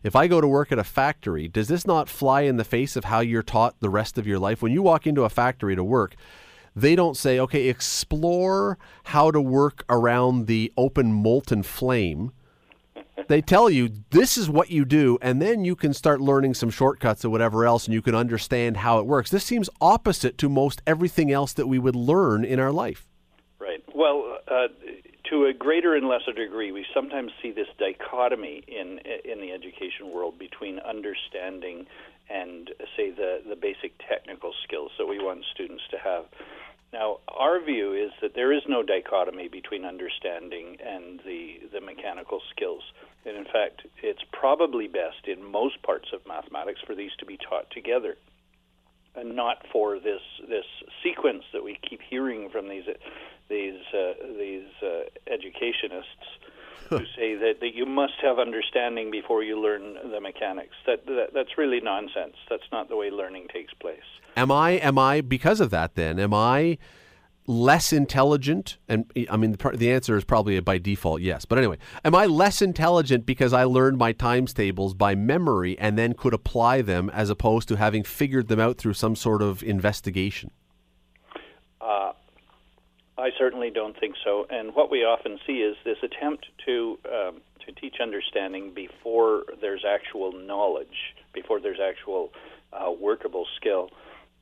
[0.06, 2.96] if I go to work at a factory, does this not fly in the face
[2.96, 4.62] of how you're taught the rest of your life?
[4.62, 6.16] When you walk into a factory to work,
[6.74, 12.32] they don't say, okay, explore how to work around the open molten flame
[13.28, 16.70] they tell you this is what you do, and then you can start learning some
[16.70, 19.30] shortcuts or whatever else, and you can understand how it works.
[19.30, 23.06] This seems opposite to most everything else that we would learn in our life.
[23.58, 23.82] Right.
[23.94, 24.68] Well, uh,
[25.30, 30.12] to a greater and lesser degree, we sometimes see this dichotomy in in the education
[30.12, 31.86] world between understanding
[32.28, 36.24] and, say, the the basic technical skills that we want students to have.
[36.92, 42.40] Now, our view is that there is no dichotomy between understanding and the, the mechanical
[42.54, 42.82] skills.
[43.26, 47.36] And in fact, it's probably best in most parts of mathematics for these to be
[47.36, 48.16] taught together
[49.16, 50.64] and not for this this
[51.02, 52.84] sequence that we keep hearing from these
[53.48, 56.26] these uh, these uh, educationists
[56.90, 60.76] who say that, that you must have understanding before you learn the mechanics.
[60.86, 62.36] That, that that's really nonsense.
[62.48, 63.98] That's not the way learning takes place.
[64.36, 66.18] Am I am I because of that then?
[66.18, 66.78] Am I
[67.46, 68.78] less intelligent?
[68.88, 71.44] And I mean, the, the answer is probably by default yes.
[71.44, 75.98] But anyway, am I less intelligent because I learned my times tables by memory and
[75.98, 79.62] then could apply them as opposed to having figured them out through some sort of
[79.62, 80.50] investigation?
[81.80, 82.12] Uh,
[83.18, 84.46] I certainly don't think so.
[84.50, 89.84] And what we often see is this attempt to um, to teach understanding before there's
[89.84, 92.32] actual knowledge, before there's actual
[92.72, 93.90] uh, workable skill,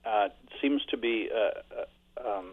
[0.05, 0.29] uh,
[0.61, 1.85] seems to be uh, uh
[2.17, 2.53] um,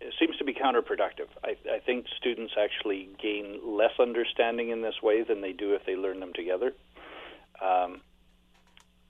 [0.00, 1.28] it seems to be counterproductive.
[1.42, 5.84] I, I think students actually gain less understanding in this way than they do if
[5.86, 6.72] they learn them together.
[7.62, 8.00] Um,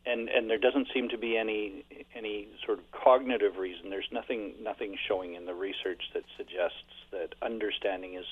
[0.07, 3.91] and and there doesn't seem to be any any sort of cognitive reason.
[3.91, 8.27] There's nothing nothing showing in the research that suggests that understanding is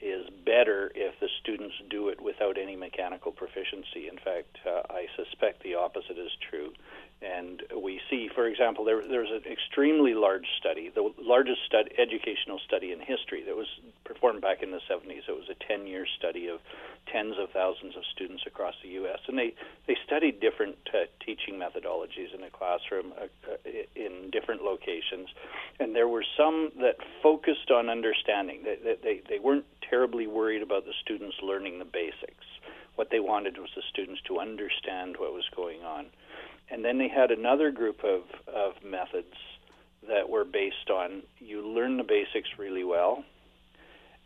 [0.00, 4.08] is better if the students do it without any mechanical proficiency.
[4.08, 6.72] In fact, uh, I suspect the opposite is true.
[7.20, 12.60] And we see, for example, there, there's an extremely large study, the largest stud, educational
[12.64, 13.66] study in history that was
[14.04, 15.26] performed back in the 70s.
[15.26, 16.60] It was a 10 year study of
[17.10, 19.18] tens of thousands of students across the U.S.
[19.26, 19.54] And they,
[19.88, 23.56] they studied different uh, teaching methodologies in a classroom uh, uh,
[23.96, 25.28] in different locations.
[25.80, 30.84] And there were some that focused on understanding, they, they, they weren't terribly worried about
[30.84, 32.46] the students learning the basics.
[32.94, 36.06] What they wanted was the students to understand what was going on.
[36.70, 39.34] And then they had another group of, of methods
[40.06, 43.24] that were based on you learn the basics really well,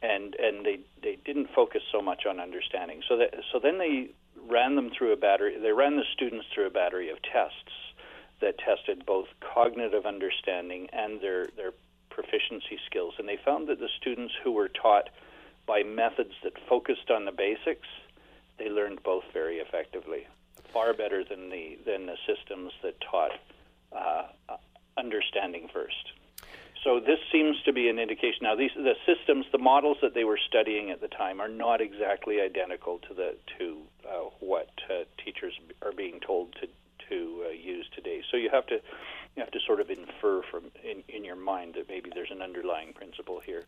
[0.02, 3.02] and and they they didn't focus so much on understanding.
[3.09, 4.11] So that so then they
[4.48, 5.59] ran them through a battery.
[5.59, 7.72] They ran the students through a battery of tests
[8.40, 11.72] that tested both cognitive understanding and their their
[12.11, 15.09] proficiency skills, and they found that the students who were taught
[15.66, 17.88] by methods that focused on the basics,
[18.59, 20.26] they learned both very effectively
[20.72, 23.32] far better than the than the systems that taught
[23.92, 24.56] uh,
[24.96, 26.12] understanding first.
[26.84, 28.40] So this seems to be an indication.
[28.42, 31.80] Now, these the systems, the models that they were studying at the time, are not
[31.80, 36.66] exactly identical to the to uh, what uh, teachers are being told to
[37.08, 38.22] to uh, use today.
[38.30, 38.80] So you have to
[39.36, 42.42] you have to sort of infer from in, in your mind that maybe there's an
[42.42, 43.64] underlying principle here.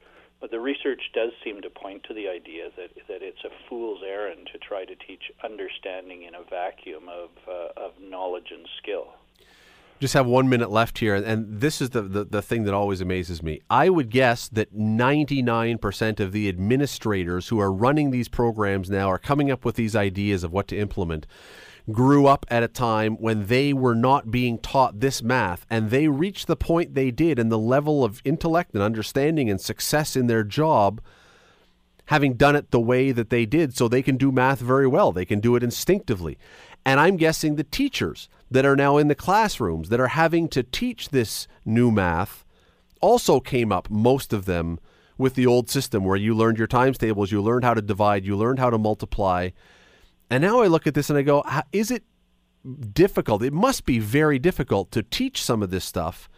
[0.55, 4.49] The research does seem to point to the idea that that it's a fool's errand
[4.53, 9.09] to try to teach understanding in a vacuum of uh, of knowledge and skill
[10.01, 13.01] just have one minute left here, and this is the, the, the, thing that always
[13.01, 13.63] amazes me.
[13.71, 19.19] I would guess that 99% of the administrators who are running these programs now are
[19.19, 21.27] coming up with these ideas of what to implement
[21.93, 26.09] grew up at a time when they were not being taught this math and they
[26.09, 30.27] reached the point they did and the level of intellect and understanding and success in
[30.27, 31.01] their job
[32.07, 35.13] having done it the way that they did so they can do math very well
[35.13, 36.39] they can do it instinctively
[36.87, 40.63] and i'm guessing the teachers that are now in the classrooms that are having to
[40.63, 42.45] teach this new math
[43.05, 44.81] also came up, most of them,
[45.19, 48.25] with the old system where you learned your times tables, you learned how to divide,
[48.25, 49.51] you learned how to multiply.
[50.31, 52.03] And now I look at this and I go, is it
[52.93, 53.43] difficult?
[53.43, 56.29] It must be very difficult to teach some of this stuff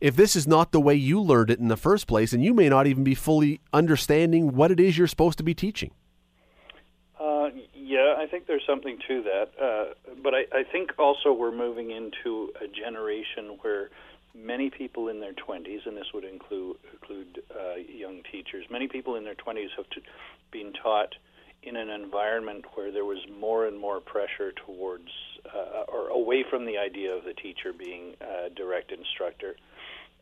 [0.00, 2.54] if this is not the way you learned it in the first place, and you
[2.54, 5.90] may not even be fully understanding what it is you're supposed to be teaching.
[7.88, 9.48] Yeah, I think there's something to that.
[9.58, 13.88] Uh, but I, I think also we're moving into a generation where
[14.34, 19.16] many people in their 20s, and this would include include uh, young teachers, many people
[19.16, 19.86] in their 20s have
[20.50, 21.14] been taught
[21.62, 25.10] in an environment where there was more and more pressure towards
[25.54, 29.56] uh, or away from the idea of the teacher being a direct instructor.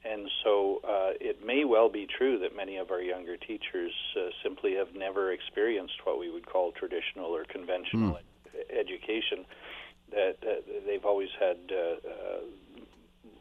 [0.05, 4.29] And so uh, it may well be true that many of our younger teachers uh,
[4.43, 8.19] simply have never experienced what we would call traditional or conventional mm.
[8.55, 9.45] ed- education.
[10.13, 10.37] That,
[10.87, 12.41] they've always had uh, uh,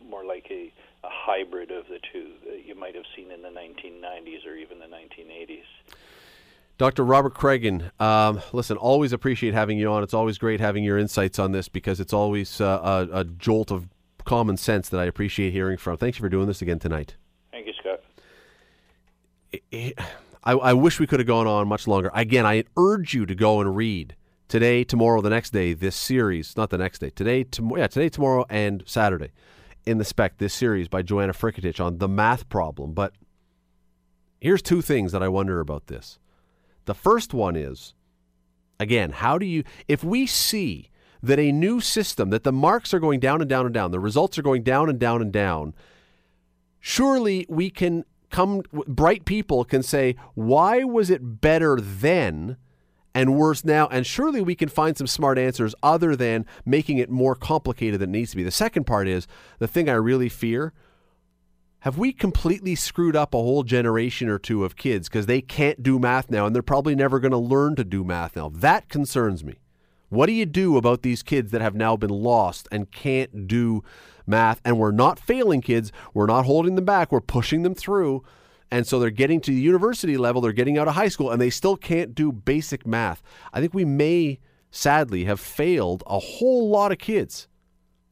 [0.10, 3.50] more like a, a hybrid of the two that you might have seen in the
[3.50, 5.70] 1990s or even the 1980s.
[6.78, 7.06] Dr.
[7.06, 10.04] Robert Craigen, um, listen, always appreciate having you on.
[10.04, 13.72] It's always great having your insights on this because it's always uh, a, a, jolt
[13.72, 13.88] of
[14.26, 15.96] common sense that I appreciate hearing from.
[15.98, 17.16] Thank you for doing this again tonight.
[17.52, 18.02] Thank you, Scott.
[20.44, 22.12] I, I wish we could have gone on much longer.
[22.14, 24.16] Again, I urge you to go and read
[24.50, 25.72] today, tomorrow, the next day.
[25.74, 29.32] This series, not the next day, today, tomorrow, yeah, today, tomorrow, and Saturday,
[29.86, 30.40] in the spec.
[30.40, 32.92] This series by Joanna Frketich on the math problem.
[32.94, 33.14] But
[34.42, 36.20] here's two things that I wonder about this.
[36.86, 37.94] The first one is,
[38.80, 40.90] again, how do you, if we see
[41.22, 44.00] that a new system, that the marks are going down and down and down, the
[44.00, 45.74] results are going down and down and down,
[46.80, 52.58] surely we can come, bright people can say, why was it better then?
[53.16, 53.88] and worse now.
[53.88, 58.10] And surely we can find some smart answers other than making it more complicated than
[58.10, 58.44] it needs to be.
[58.44, 59.26] The second part is
[59.58, 60.74] the thing I really fear.
[61.86, 65.84] Have we completely screwed up a whole generation or two of kids because they can't
[65.84, 68.50] do math now and they're probably never going to learn to do math now?
[68.50, 69.60] That concerns me.
[70.10, 73.84] What do you do about these kids that have now been lost and can't do
[74.26, 74.62] math?
[74.66, 75.92] And we're not failing kids.
[76.12, 77.12] We're not holding them back.
[77.12, 78.24] We're pushing them through.
[78.72, 81.40] And so they're getting to the university level, they're getting out of high school, and
[81.40, 83.22] they still can't do basic math.
[83.54, 84.40] I think we may
[84.72, 87.48] sadly have failed a whole lot of kids.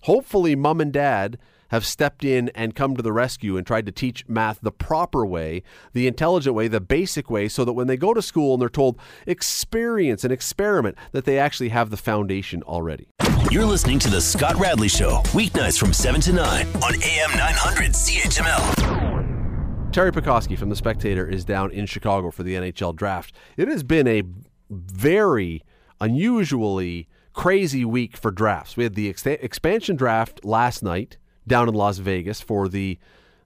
[0.01, 1.39] Hopefully, mom and dad
[1.73, 5.25] have stepped in and come to the rescue and tried to teach math the proper
[5.25, 8.61] way, the intelligent way, the basic way, so that when they go to school and
[8.61, 13.07] they're told experience and experiment, that they actually have the foundation already.
[13.49, 17.93] You're listening to The Scott Radley Show, weeknights from 7 to 9 on AM 900
[17.93, 19.89] CHML.
[19.89, 23.33] Teri Pecoskie from The Spectator is down in Chicago for the NHL draft.
[23.57, 24.21] It has been a
[24.69, 25.63] very
[25.99, 28.77] unusually crazy week for drafts.
[28.77, 32.97] We had the ex- expansion draft last night down in Las Vegas for the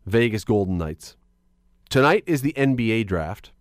[0.06, 1.16] Vegas Golden Knights.
[1.90, 3.52] Tonight is the NBA draft.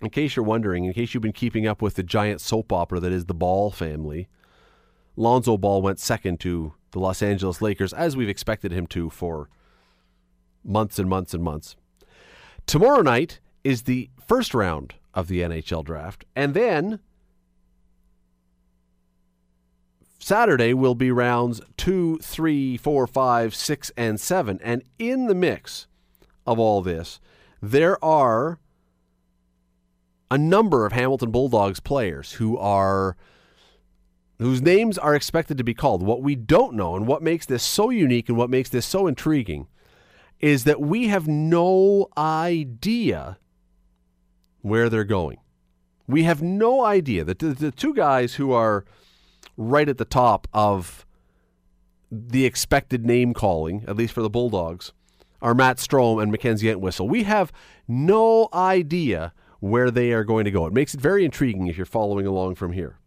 [0.00, 3.00] In case you're wondering, in case you've been keeping up with the giant soap opera
[3.00, 4.28] that is the Ball family,
[5.16, 9.48] Lonzo Ball went second to the Los Angeles Lakers, as we've expected him to for
[10.64, 11.76] months and months and months.
[12.66, 17.00] Tomorrow night is the first round of the NHL draft, and then
[20.24, 24.58] Saturday will be rounds two, three, four, five, six, and seven.
[24.64, 25.86] And in the mix
[26.46, 27.20] of all this,
[27.60, 28.58] there are
[30.30, 33.18] a number of Hamilton Bulldogs players who are
[34.38, 36.02] whose names are expected to be called.
[36.02, 39.06] What we don't know and what makes this so unique and what makes this so
[39.06, 39.66] intriguing
[40.40, 43.36] is that we have no idea
[44.62, 45.36] where they're going.
[46.06, 48.86] We have no idea that the, the two guys who are
[49.56, 51.06] right at the top of
[52.10, 54.92] the expected name calling, at least for the Bulldogs,
[55.42, 57.08] are Matt Strome and Mackenzie Entwistle.
[57.08, 57.52] We have
[57.86, 60.66] no idea where they are going to go.
[60.66, 62.98] It makes it very intriguing if you're following along from here.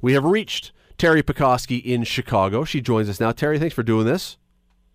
[0.00, 2.64] We have reached Teri Pecoskie in Chicago.
[2.64, 3.32] She joins us now.
[3.32, 4.36] Teri, thanks for doing this.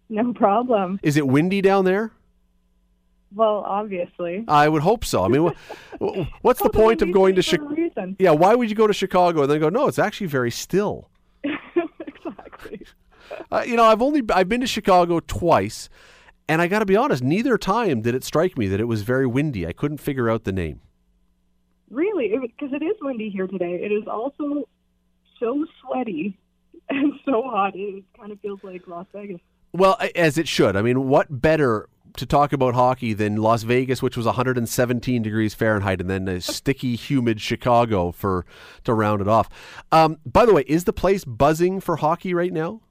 [0.10, 1.00] No problem.
[1.04, 2.12] Is it windy down there?
[3.34, 4.46] Well, obviously.
[4.48, 5.24] I would hope so.
[5.24, 5.52] I mean,
[6.42, 8.16] what's the point of going to Chicago?
[8.20, 9.70] Yeah, why would you go to Chicago and then go?
[9.70, 11.10] No, it's actually very still.
[11.44, 12.86] exactly.
[13.52, 15.90] Uh, you know, I've only I've been to Chicago twice,
[16.48, 19.02] and I got to be honest, neither time did it strike me that it was
[19.04, 19.68] very windy.
[19.68, 20.80] I couldn't figure out the name.
[21.90, 23.80] Really, because it, it is windy here today.
[23.84, 24.68] It is also
[25.40, 26.38] so sweaty
[26.90, 27.76] and so hot.
[27.76, 29.42] It kind of feels like Las Vegas.
[29.74, 30.76] Well, as it should.
[30.76, 35.54] I mean, what better to talk about hockey than Las Vegas, which was 117 degrees
[35.54, 38.46] Fahrenheit, and then a sticky, humid Chicago for
[38.84, 39.50] to round it off.
[39.92, 42.82] Um, by the way, is the place buzzing for hockey right now?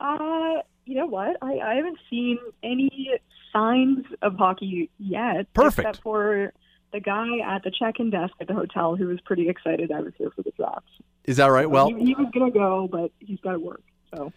[0.00, 1.36] Uh, you know what?
[1.42, 3.10] I, I haven't seen any
[3.52, 5.52] signs of hockey yet.
[5.52, 5.88] Perfect.
[5.88, 6.52] Except for
[6.92, 10.12] the guy at the check-in desk at the hotel who was pretty excited I was
[10.18, 10.86] here for the draft.
[11.24, 11.70] Is that right?
[11.70, 13.82] Well, he, he was going to go, but he's got to work.
[14.14, 14.32] So.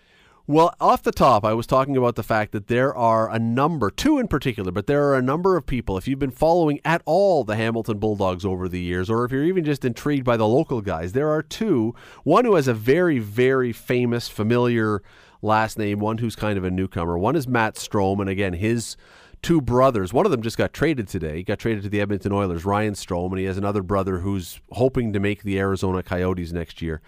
[0.45, 3.89] Well, off the top, I was talking about the fact that there are a number,
[3.89, 7.01] two in particular, but there are a number of people, if you've been following at
[7.05, 10.45] all the Hamilton Bulldogs over the years, or if you're even just intrigued by the
[10.45, 11.95] local guys, there are two.
[12.25, 15.01] One who has a very, very famous, familiar
[15.41, 17.17] last name, one who's kind of a newcomer.
[17.17, 18.97] One is Matt Strome, and again, his
[19.41, 20.11] two brothers.
[20.11, 21.37] One of them just got traded today.
[21.37, 24.59] He got traded to the Edmonton Oilers, Ryan Strome, and he has another brother who's
[24.71, 27.01] hoping to make the Arizona Coyotes next year.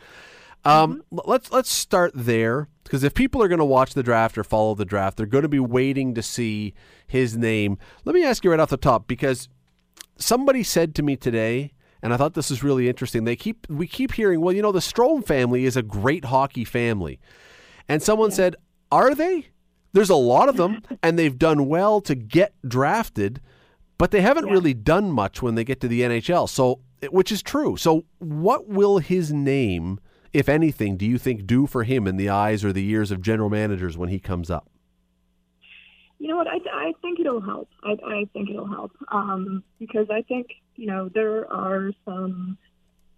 [0.65, 1.29] Um, mm-hmm.
[1.29, 4.75] Let's let's start there because if people are going to watch the draft or follow
[4.75, 6.73] the draft, they're going to be waiting to see
[7.07, 7.77] his name.
[8.03, 9.47] Let me ask you right off the top because
[10.17, 13.23] somebody said to me today, and I thought this is really interesting.
[13.23, 16.65] They keep we keep hearing, well, you know, the Strome family is a great hockey
[16.65, 17.19] family,
[17.87, 18.35] and someone yeah.
[18.35, 18.55] said,
[18.91, 19.49] are they?
[19.93, 23.39] There's a lot of them, and they've done well to get drafted,
[23.97, 24.53] but they haven't yeah.
[24.53, 26.49] really done much when they get to the NHL.
[26.49, 27.77] So, which is true.
[27.77, 29.99] So, what will his name?
[30.35, 33.21] If anything, do you think do for him in the eyes or the ears of
[33.21, 34.69] general managers when he comes up?
[36.19, 36.47] You know what?
[36.49, 37.69] I, I think it'll help.
[37.81, 42.57] I, I think it'll help um, because I think you know there are some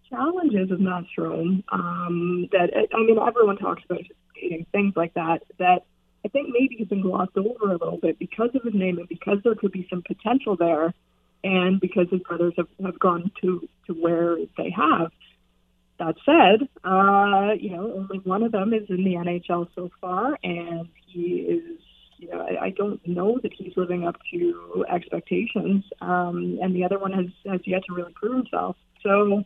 [0.08, 5.42] challenges of Matt Strome um, that I mean everyone talks about skating things like that
[5.58, 5.86] that
[6.24, 9.10] I think maybe has been glossed over a little bit because of his name and
[9.10, 10.94] because there could be some potential there,
[11.44, 15.10] and because his brothers have, have gone to to where they have.
[16.00, 20.38] That said, uh, you know, only one of them is in the NHL so far,
[20.44, 21.80] and he is,
[22.20, 26.84] you know, I, I don't know that he's living up to expectations, um, and the
[26.84, 28.76] other one has has yet to really prove himself.
[29.02, 29.44] So,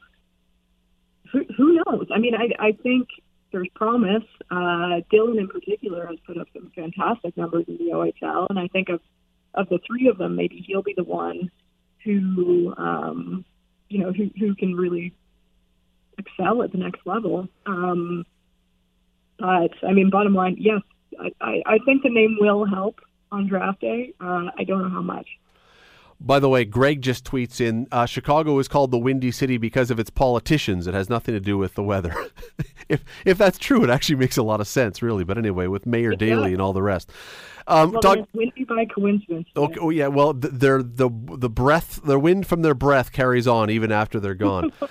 [1.31, 2.07] who, who knows?
[2.13, 3.07] I mean, I, I think
[3.53, 4.23] there's promise.
[4.49, 8.67] Uh, Dylan, in particular, has put up some fantastic numbers in the OHL, and I
[8.67, 8.99] think of
[9.53, 11.51] of the three of them, maybe he'll be the one
[12.03, 13.45] who, um,
[13.89, 15.13] you know, who who can really
[16.17, 17.47] excel at the next level.
[17.65, 18.25] Um,
[19.39, 20.81] but I mean, bottom line, yes,
[21.19, 22.99] I, I, I think the name will help
[23.31, 24.13] on draft day.
[24.19, 25.27] Uh, I don't know how much.
[26.23, 29.89] By the way, Greg just tweets in uh, Chicago is called the Windy City because
[29.89, 30.85] of its politicians.
[30.85, 32.15] It has nothing to do with the weather.
[32.89, 35.23] if if that's true, it actually makes a lot of sense, really.
[35.23, 37.11] But anyway, with Mayor Daley and all the rest.
[37.65, 39.47] Um, well, talk, windy by coincidence.
[39.55, 43.71] Okay, oh yeah, well, their the the breath, the wind from their breath carries on
[43.71, 44.71] even after they're gone.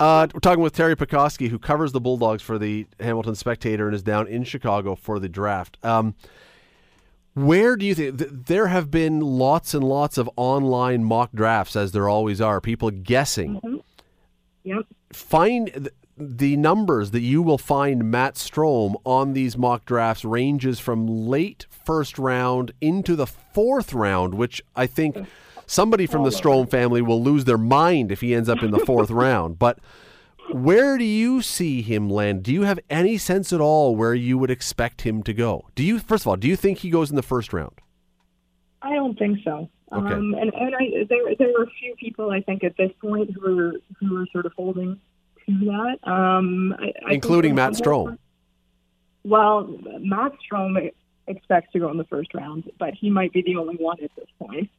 [0.00, 3.94] Uh, we're talking with Teri Pecoskie, who covers the Bulldogs for the Hamilton Spectator and
[3.94, 5.76] is down in Chicago for the draft.
[5.82, 6.14] Um,
[7.34, 11.74] where do you think th- there have been lots and lots of online mock drafts,
[11.76, 13.60] as there always are, people guessing?
[13.60, 13.76] Mm-hmm.
[14.64, 14.86] Yep.
[15.12, 20.80] Find th- the numbers that you will find Matt Strome on these mock drafts ranges
[20.80, 25.16] from late first round into the fourth round, which I think
[25.68, 28.80] somebody from the Strome family will lose their mind if he ends up in the
[28.80, 29.58] fourth round.
[29.58, 29.78] But
[30.50, 32.42] where do you see him land?
[32.42, 35.68] Do you have any sense at all where you would expect him to go?
[35.74, 37.80] Do you first of all, do you think he goes in the first round?
[38.82, 39.68] I don't think so.
[39.92, 40.14] Okay.
[40.14, 43.30] Um, and and I, there there are a few people I think at this point
[43.34, 45.00] who are who are sort of holding
[45.46, 48.18] to that, um, I, I including Matt Strome.
[49.24, 50.90] Well, Matt Strome
[51.26, 54.10] expects to go in the first round, but he might be the only one at
[54.16, 54.70] this point.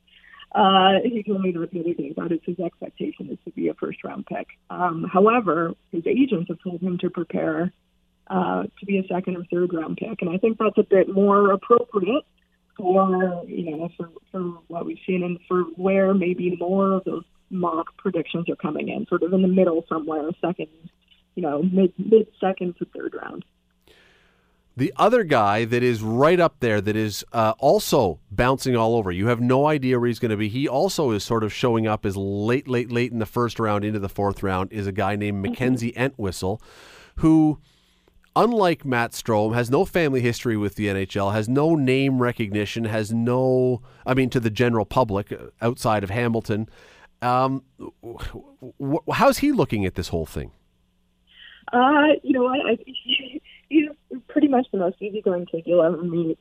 [0.53, 3.73] Uh, he told me the other day that it's his expectation is to be a
[3.75, 4.47] first round pick.
[4.69, 7.71] Um, however, his agents have told him to prepare
[8.27, 11.09] uh, to be a second or third round pick, and I think that's a bit
[11.09, 12.23] more appropriate
[12.77, 17.23] for you know for, for what we've seen and for where maybe more of those
[17.49, 20.67] mock predictions are coming in, sort of in the middle somewhere, second,
[21.35, 23.45] you know, mid mid second to third round.
[24.77, 29.11] The other guy that is right up there that is uh, also bouncing all over.
[29.11, 30.47] You have no idea where he's going to be.
[30.47, 33.83] He also is sort of showing up as late, late, late in the first round
[33.83, 34.71] into the fourth round.
[34.71, 36.61] Is a guy named Mackenzie Entwistle,
[37.17, 37.59] who,
[38.37, 43.11] unlike Matt Strome, has no family history with the NHL, has no name recognition, has
[43.11, 46.69] no, I mean, to the general public uh, outside of Hamilton.
[47.21, 47.63] Um,
[48.81, 50.51] wh- how's he looking at this whole thing?
[51.73, 52.59] Uh, you know what?
[52.65, 52.77] I,
[53.67, 53.89] he's
[54.27, 56.37] pretty much the most easygoing kid you'll ever meet.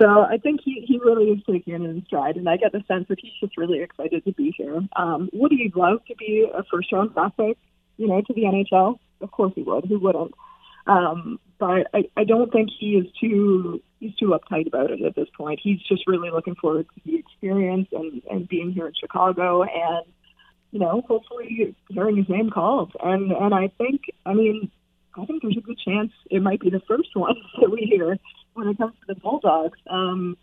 [0.00, 2.82] So I think he, he really is taking it in stride, and I get the
[2.88, 4.80] sense that he's just really excited to be here.
[4.96, 7.58] Um, would he love to be a first round draft pick,
[7.98, 8.98] you know, to the NHL?
[9.20, 9.84] Of course he would.
[9.84, 10.32] Who wouldn't?
[10.86, 15.14] Um, but I, I don't think he is too he's too uptight about it at
[15.14, 15.60] this point.
[15.62, 20.06] He's just really looking forward to the experience and, and being here in Chicago and
[20.70, 22.92] you know, hopefully hearing his name called.
[23.02, 24.70] And and I think I mean
[25.16, 28.18] I think there's a good chance it might be the first one that we hear
[28.54, 29.78] when it comes to the Bulldogs.
[29.88, 30.36] Um,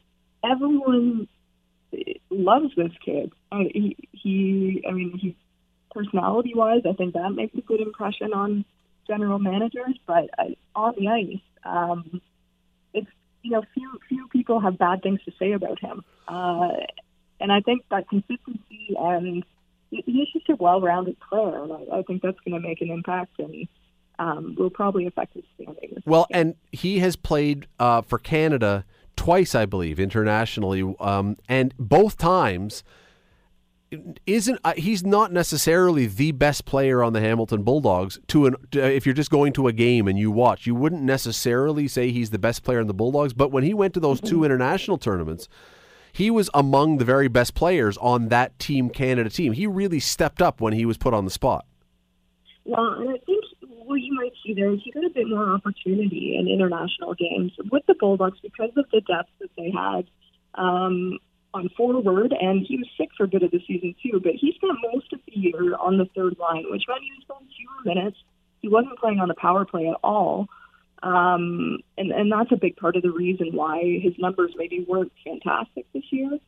[0.44, 1.28] everyone
[2.30, 3.32] loves this kid.
[3.52, 5.36] I, he, he, I mean, he
[5.92, 8.66] personality-wise, I think that makes a good impression on
[9.08, 9.98] general managers.
[10.06, 12.22] But I, on the ice, um,
[12.94, 13.10] it's
[13.42, 16.70] you know, few few people have bad things to say about him, uh,
[17.40, 19.44] and I think that consistency and
[19.90, 23.68] he's just a well-rounded player, I, I think that's going to make an impact and
[24.20, 26.02] um, will probably affect his standing.
[26.06, 32.18] Well, and he has played uh, for Canada twice, I believe, internationally, um, and both
[32.18, 32.84] times
[34.26, 38.84] isn't uh, he's not necessarily the best player on the Hamilton Bulldogs to an to,
[38.84, 42.32] if you're just going to a game and you watch you wouldn't necessarily say he's
[42.32, 45.48] the best player in the Bulldogs but when he went to those two international tournaments
[46.12, 49.54] he was among the very best players on that team Canada team.
[49.54, 51.66] He really stepped up when he was put on the spot.
[52.66, 53.37] Well and I think
[53.88, 57.54] what you might see there is he got a bit more opportunity in international games
[57.72, 60.06] with the Bulldogs because of the depth that they had
[60.56, 61.20] um,
[61.54, 64.20] on forward, and he was sick for a bit of the season too.
[64.22, 67.24] But he spent most of the year on the third line, which meant he was
[67.28, 68.18] playing fewer minutes.
[68.62, 70.48] He wasn't playing on the power play at all,
[71.04, 75.12] um, and and that's a big part of the reason why his numbers maybe weren't
[75.24, 76.40] fantastic this year.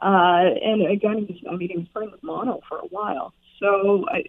[0.00, 3.34] Uh, and again, he was, I mean, he was playing with mono for a while,
[3.60, 4.24] so I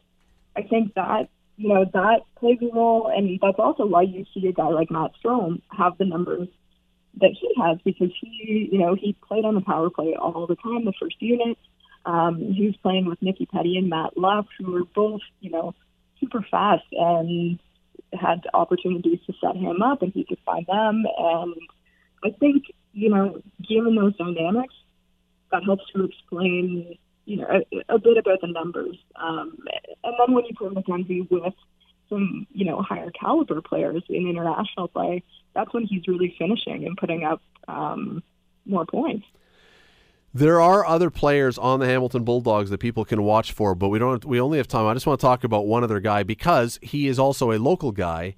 [0.56, 1.30] I think that
[1.60, 3.12] you know, that plays a role.
[3.14, 6.48] And that's also why you see a guy like Matt Strome have the numbers
[7.20, 10.56] that he has because he, you know, he played on the power play all the
[10.56, 11.58] time, the first unit.
[12.06, 15.76] Um, he was playing with Niki Petti and Matt Luff, who were both, you know,
[16.22, 17.60] super fast and
[18.14, 21.04] had opportunities to set him up and he could find them.
[21.18, 21.56] And
[22.24, 24.76] I think, you know, given those dynamics,
[25.52, 28.98] that helps to explain you know, a, a bit about the numbers.
[29.16, 29.58] Um,
[30.04, 31.54] and then when you put Mackenzie with
[32.10, 36.98] some, you know, higher caliber players in international play, that's when he's really finishing and
[36.98, 38.24] putting up um,
[38.66, 39.26] more points.
[40.34, 43.98] There are other players on the Hamilton Bulldogs that people can watch for, but we
[43.98, 44.24] don't.
[44.24, 44.86] We only have time.
[44.86, 47.92] I just want to talk about one other guy because he is also a local
[47.92, 48.36] guy,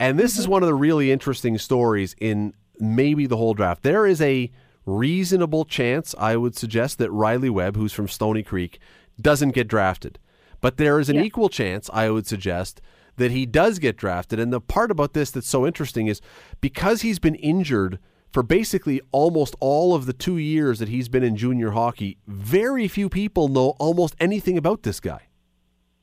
[0.00, 0.40] and this mm-hmm.
[0.40, 3.84] is one of the really interesting stories in maybe the whole draft.
[3.84, 4.50] There is a
[4.88, 8.78] reasonable chance, I would suggest, that Riley Webb, who's from Stoney Creek,
[9.20, 10.18] doesn't get drafted.
[10.60, 11.22] But there is an yeah.
[11.22, 12.80] equal chance, I would suggest,
[13.16, 14.40] that he does get drafted.
[14.40, 16.20] And the part about this that's so interesting is
[16.60, 17.98] because he's been injured
[18.32, 22.88] for basically almost all of the two years that he's been in junior hockey, very
[22.88, 25.22] few people know almost anything about this guy.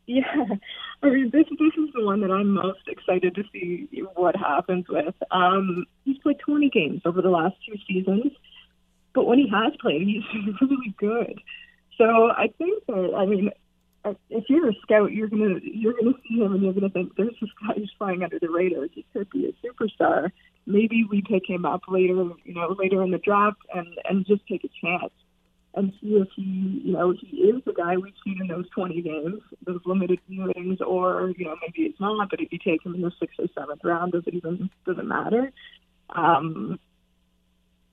[0.08, 0.24] Yeah.
[1.04, 4.86] I mean, this this is the one that I'm most excited to see what happens
[4.90, 5.14] with.
[5.30, 8.32] Um, he's played 20 games over the last two seasons.
[9.16, 10.24] But when he has played, he's
[10.62, 11.42] really good.
[11.98, 13.50] So I think that I mean,
[14.30, 17.36] if you're a scout, you're gonna you're gonna see him and you're gonna think there's
[17.42, 18.88] this guy who's flying under the radar.
[18.94, 20.32] He could be a superstar.
[20.68, 24.46] Maybe we pick him up later, you know, later in the draft and and just
[24.48, 25.14] take a chance
[25.76, 29.02] and see if he, you know, he is the guy we've seen in those 20
[29.02, 32.30] games, those limited viewings, or you know, maybe it's not.
[32.30, 35.08] But if you take him in the sixth or seventh round, does it even doesn't
[35.08, 35.52] matter?
[36.10, 36.80] Um,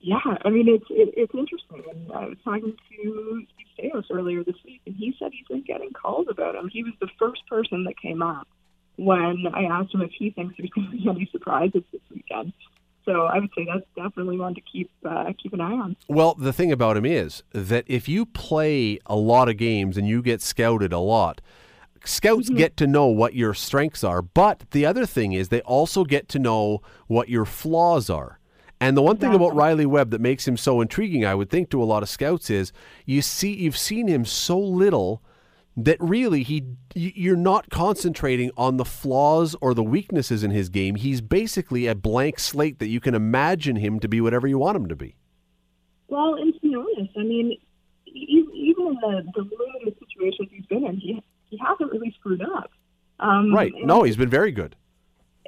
[0.03, 1.83] yeah, I mean it's it, it's interesting.
[1.91, 5.63] And I was talking to Steve Staios earlier this week, and he said he's been
[5.63, 6.69] getting calls about him.
[6.69, 8.49] He was the first person that came up
[8.97, 12.53] when I asked him if he thinks there's going to be any surprises this weekend.
[13.05, 15.97] So I would say that's definitely one to keep uh, keep an eye on.
[16.09, 20.09] Well, the thing about him is that if you play a lot of games and
[20.09, 21.41] you get scouted a lot,
[22.05, 22.59] scouts mm-hmm.
[22.59, 24.23] get to know what your strengths are.
[24.23, 28.39] But the other thing is they also get to know what your flaws are.
[28.83, 31.71] And the one thing about Riley Webb that makes him so intriguing, I would think,
[31.71, 32.73] to a lot of scouts is
[33.07, 35.23] you see you've seen him so little
[35.77, 40.97] that really he you're not concentrating on the flaws or the weaknesses in his game.
[40.97, 44.77] He's basically a blank slate that you can imagine him to be whatever you want
[44.77, 45.15] him to be.
[46.09, 47.57] Well, and to be honest, I mean,
[48.05, 52.73] even in the, the limited situations he's been in, he he hasn't really screwed up.
[53.21, 53.73] Um, Right.
[53.77, 54.75] No, he's been very good.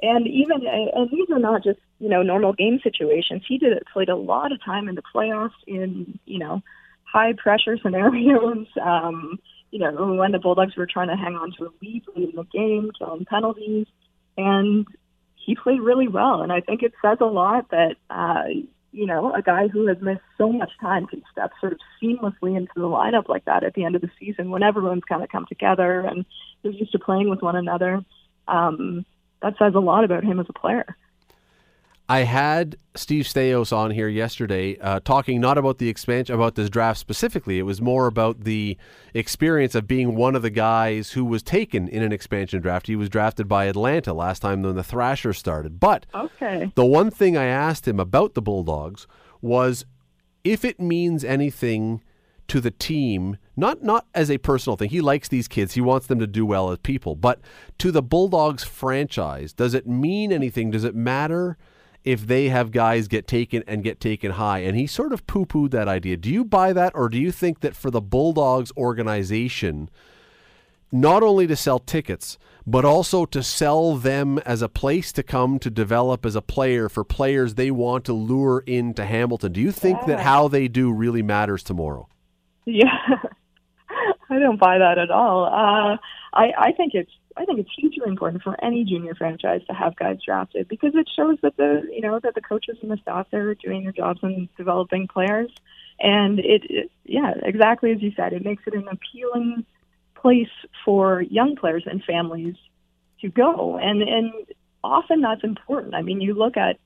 [0.01, 3.43] And even and these are not just you know normal game situations.
[3.47, 6.61] He did it played a lot of time in the playoffs in you know
[7.03, 8.67] high pressure scenarios.
[8.81, 9.39] Um,
[9.71, 12.43] you know when the Bulldogs were trying to hang on to a lead in the
[12.51, 13.87] game, killing penalties,
[14.37, 14.85] and
[15.35, 16.41] he played really well.
[16.41, 18.43] And I think it says a lot that uh,
[18.91, 22.57] you know a guy who has missed so much time can step sort of seamlessly
[22.57, 25.29] into the lineup like that at the end of the season when everyone's kind of
[25.29, 26.25] come together and
[26.63, 28.03] they're used to playing with one another.
[28.47, 29.05] Um,
[29.41, 30.95] that says a lot about him as a player.
[32.07, 36.69] I had Steve Staios on here yesterday uh, talking not about the expansion, about this
[36.69, 37.57] draft specifically.
[37.57, 38.77] It was more about the
[39.15, 42.85] experience of being one of the guys who was taken in an expansion draft.
[42.85, 45.79] He was drafted by Atlanta last time when the Thrashers started.
[45.79, 46.71] But Okay.
[46.75, 49.07] the one thing I asked him about the Bulldogs
[49.41, 49.83] was
[50.43, 52.03] if it means anything
[52.47, 54.89] to the team, not not as a personal thing.
[54.89, 55.73] He likes these kids.
[55.73, 57.39] He wants them to do well as people, but
[57.79, 60.71] to the Bulldogs franchise, does it mean anything?
[60.71, 61.57] Does it matter
[62.03, 64.59] if they have guys get taken and get taken high?
[64.59, 66.17] And he sort of poo-pooed that idea.
[66.17, 69.89] Do you buy that or do you think that for the Bulldogs organization,
[70.91, 72.37] not only to sell tickets,
[72.67, 76.89] but also to sell them as a place to come to develop as a player
[76.89, 79.51] for players they want to lure into Hamilton.
[79.51, 82.07] Do you think that how they do really matters tomorrow?
[82.65, 82.97] Yeah.
[84.29, 85.45] I don't buy that at all.
[85.45, 85.97] Uh,
[86.33, 89.95] I, I think it's I think it's hugely important for any junior franchise to have
[89.95, 93.27] guys drafted because it shows that the you know that the coaches and the staff
[93.33, 95.51] are doing their jobs and developing players,
[95.99, 99.65] and it, it yeah exactly as you said it makes it an appealing
[100.15, 100.49] place
[100.83, 102.55] for young players and families
[103.21, 104.33] to go and and
[104.83, 105.93] often that's important.
[105.93, 106.77] I mean you look at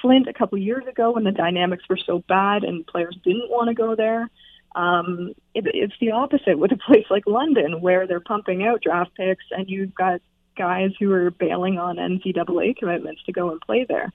[0.00, 3.68] Flint a couple years ago when the dynamics were so bad and players didn't want
[3.68, 4.28] to go there.
[4.74, 9.14] Um, it, it's the opposite with a place like London, where they're pumping out draft
[9.16, 10.20] picks, and you've got
[10.56, 14.12] guys who are bailing on NCAA commitments to go and play there.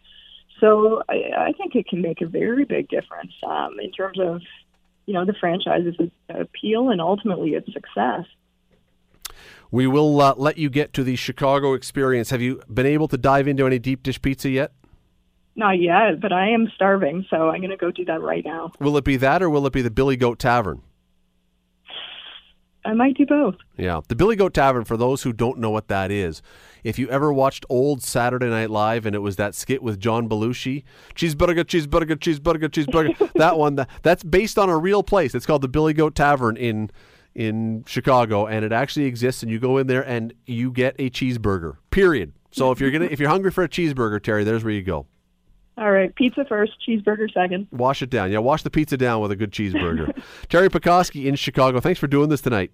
[0.60, 4.42] So I, I think it can make a very big difference um, in terms of
[5.06, 5.96] you know the franchise's
[6.30, 8.26] appeal and ultimately its success.
[9.72, 12.30] We will uh, let you get to the Chicago experience.
[12.30, 14.72] Have you been able to dive into any deep dish pizza yet?
[15.56, 18.72] Not yet, but I am starving, so I'm going to go do that right now.
[18.80, 20.82] Will it be that or will it be the Billy Goat Tavern?
[22.84, 23.56] I might do both.
[23.78, 24.02] Yeah.
[24.08, 26.42] The Billy Goat Tavern, for those who don't know what that is,
[26.84, 30.30] if you ever watched old Saturday Night Live and it was that skit with John
[30.30, 30.84] Belushi,
[31.16, 35.34] cheeseburger, cheeseburger, cheeseburger, cheeseburger, that one, that, that's based on a real place.
[35.34, 36.92] It's called the Billy Goat Tavern in
[37.34, 39.44] in Chicago, and it actually exists.
[39.44, 41.78] And you go in there and you get a cheeseburger.
[41.92, 42.32] Period.
[42.52, 45.08] So if you're gonna if you're hungry for a cheeseburger, Teri, there's where you go.
[45.78, 47.68] All right, pizza first, cheeseburger second.
[47.72, 48.32] Wash it down.
[48.32, 50.16] Yeah, wash the pizza down with a good cheeseburger.
[50.48, 51.80] Teri Pecoskie in Chicago.
[51.82, 52.72] Thanks for doing this tonight.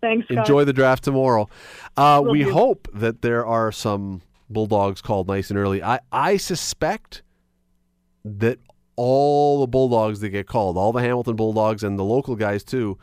[0.00, 0.38] Thanks, Scott.
[0.38, 1.48] Enjoy the draft tomorrow.
[1.96, 2.52] Uh, we do.
[2.52, 5.82] hope that there are some Bulldogs called nice and early.
[5.82, 7.22] I, I suspect
[8.24, 8.58] that
[8.96, 12.98] all the Bulldogs that get called, all the Hamilton Bulldogs and the local guys too,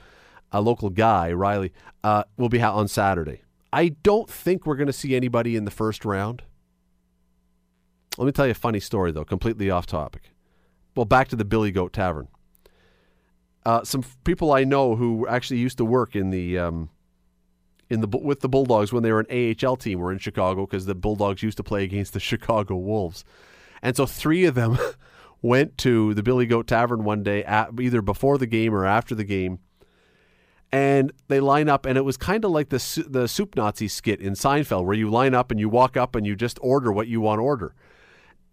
[0.51, 1.71] a local guy, Riley,
[2.03, 3.41] uh, will be out on Saturday.
[3.73, 6.43] I don't think we're going to see anybody in the first round.
[8.17, 10.31] Let me tell you a funny story, though, completely off topic.
[10.95, 12.27] Well, back to the Billy Goat Tavern.
[13.65, 16.89] Uh, some f- people I know who actually used to work in the um,
[17.89, 20.85] in the with the Bulldogs when they were an AHL team were in Chicago because
[20.85, 23.23] the Bulldogs used to play against the Chicago Wolves,
[23.81, 24.77] and so three of them
[25.41, 29.15] went to the Billy Goat Tavern one day, at, either before the game or after
[29.15, 29.59] the game,
[30.71, 34.19] and they line up, and it was kind of like the the Soup Nazi skit
[34.19, 37.07] in Seinfeld, where you line up and you walk up and you just order what
[37.07, 37.73] you want to order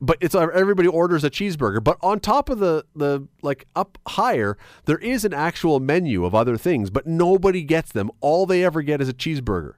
[0.01, 1.83] but it's uh, everybody orders a cheeseburger.
[1.83, 6.35] But on top of the the like up higher, there is an actual menu of
[6.35, 8.11] other things, but nobody gets them.
[8.21, 9.75] All they ever get is a cheeseburger.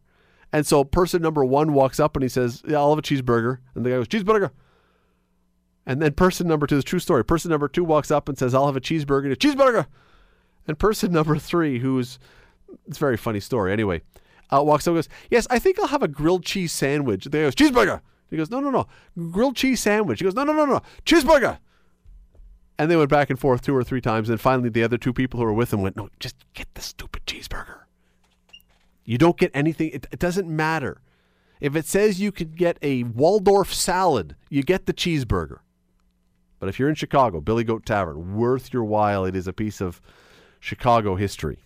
[0.53, 3.59] And so person number one walks up and he says, "Yeah, I'll have a cheeseburger."
[3.75, 4.51] And the guy goes, "Cheeseburger."
[5.87, 7.25] And then person number two, the true story.
[7.25, 9.87] Person number two walks up and says, "I'll have a cheeseburger." Cheeseburger.
[10.66, 12.18] And person number three, who's
[12.87, 13.73] it's a very funny story.
[13.73, 14.03] Anyway,
[14.51, 17.31] uh, walks up and goes, "Yes, I think I'll have a grilled cheese sandwich." The
[17.31, 18.01] guy goes, "Cheeseburger."
[18.31, 18.87] He goes, "No, no, no,
[19.31, 21.59] grilled cheese sandwich." He goes, "No, no, no, no, cheeseburger."
[22.78, 24.31] And they went back and forth two or three times.
[24.31, 26.81] And finally, the other two people who were with him went, "No, just get the
[26.81, 27.81] stupid cheeseburger.
[29.05, 29.91] You don't get anything.
[29.91, 31.03] It, it doesn't matter.
[31.61, 35.59] If it says you can get a Waldorf salad, you get the cheeseburger."
[36.61, 39.24] But if you're in Chicago, Billy Goat Tavern, worth your while.
[39.24, 40.01] It is a piece of
[40.61, 41.64] Chicago history.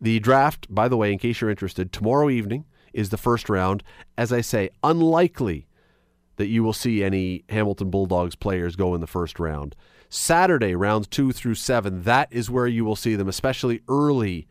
[0.00, 3.82] The draft, by the way, in case you're interested, tomorrow evening is the first round.
[4.16, 5.66] As I say, unlikely
[6.36, 9.74] that you will see any Hamilton Bulldogs players go in the first round.
[10.08, 14.46] Saturday, rounds two through seven, that is where you will see them, especially early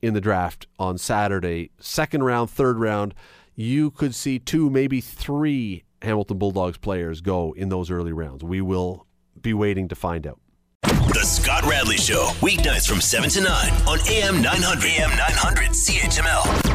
[0.00, 1.70] in the draft on Saturday.
[1.78, 3.14] Second round, third round,
[3.54, 8.44] you could see two, maybe three Hamilton Bulldogs players go in those early rounds.
[8.44, 9.06] We will
[9.40, 10.40] be waiting to find out.
[10.82, 14.84] The Scott Radley Show, weeknights from 7 to 9 on AM 900.
[14.84, 16.67] AM 900 CHML.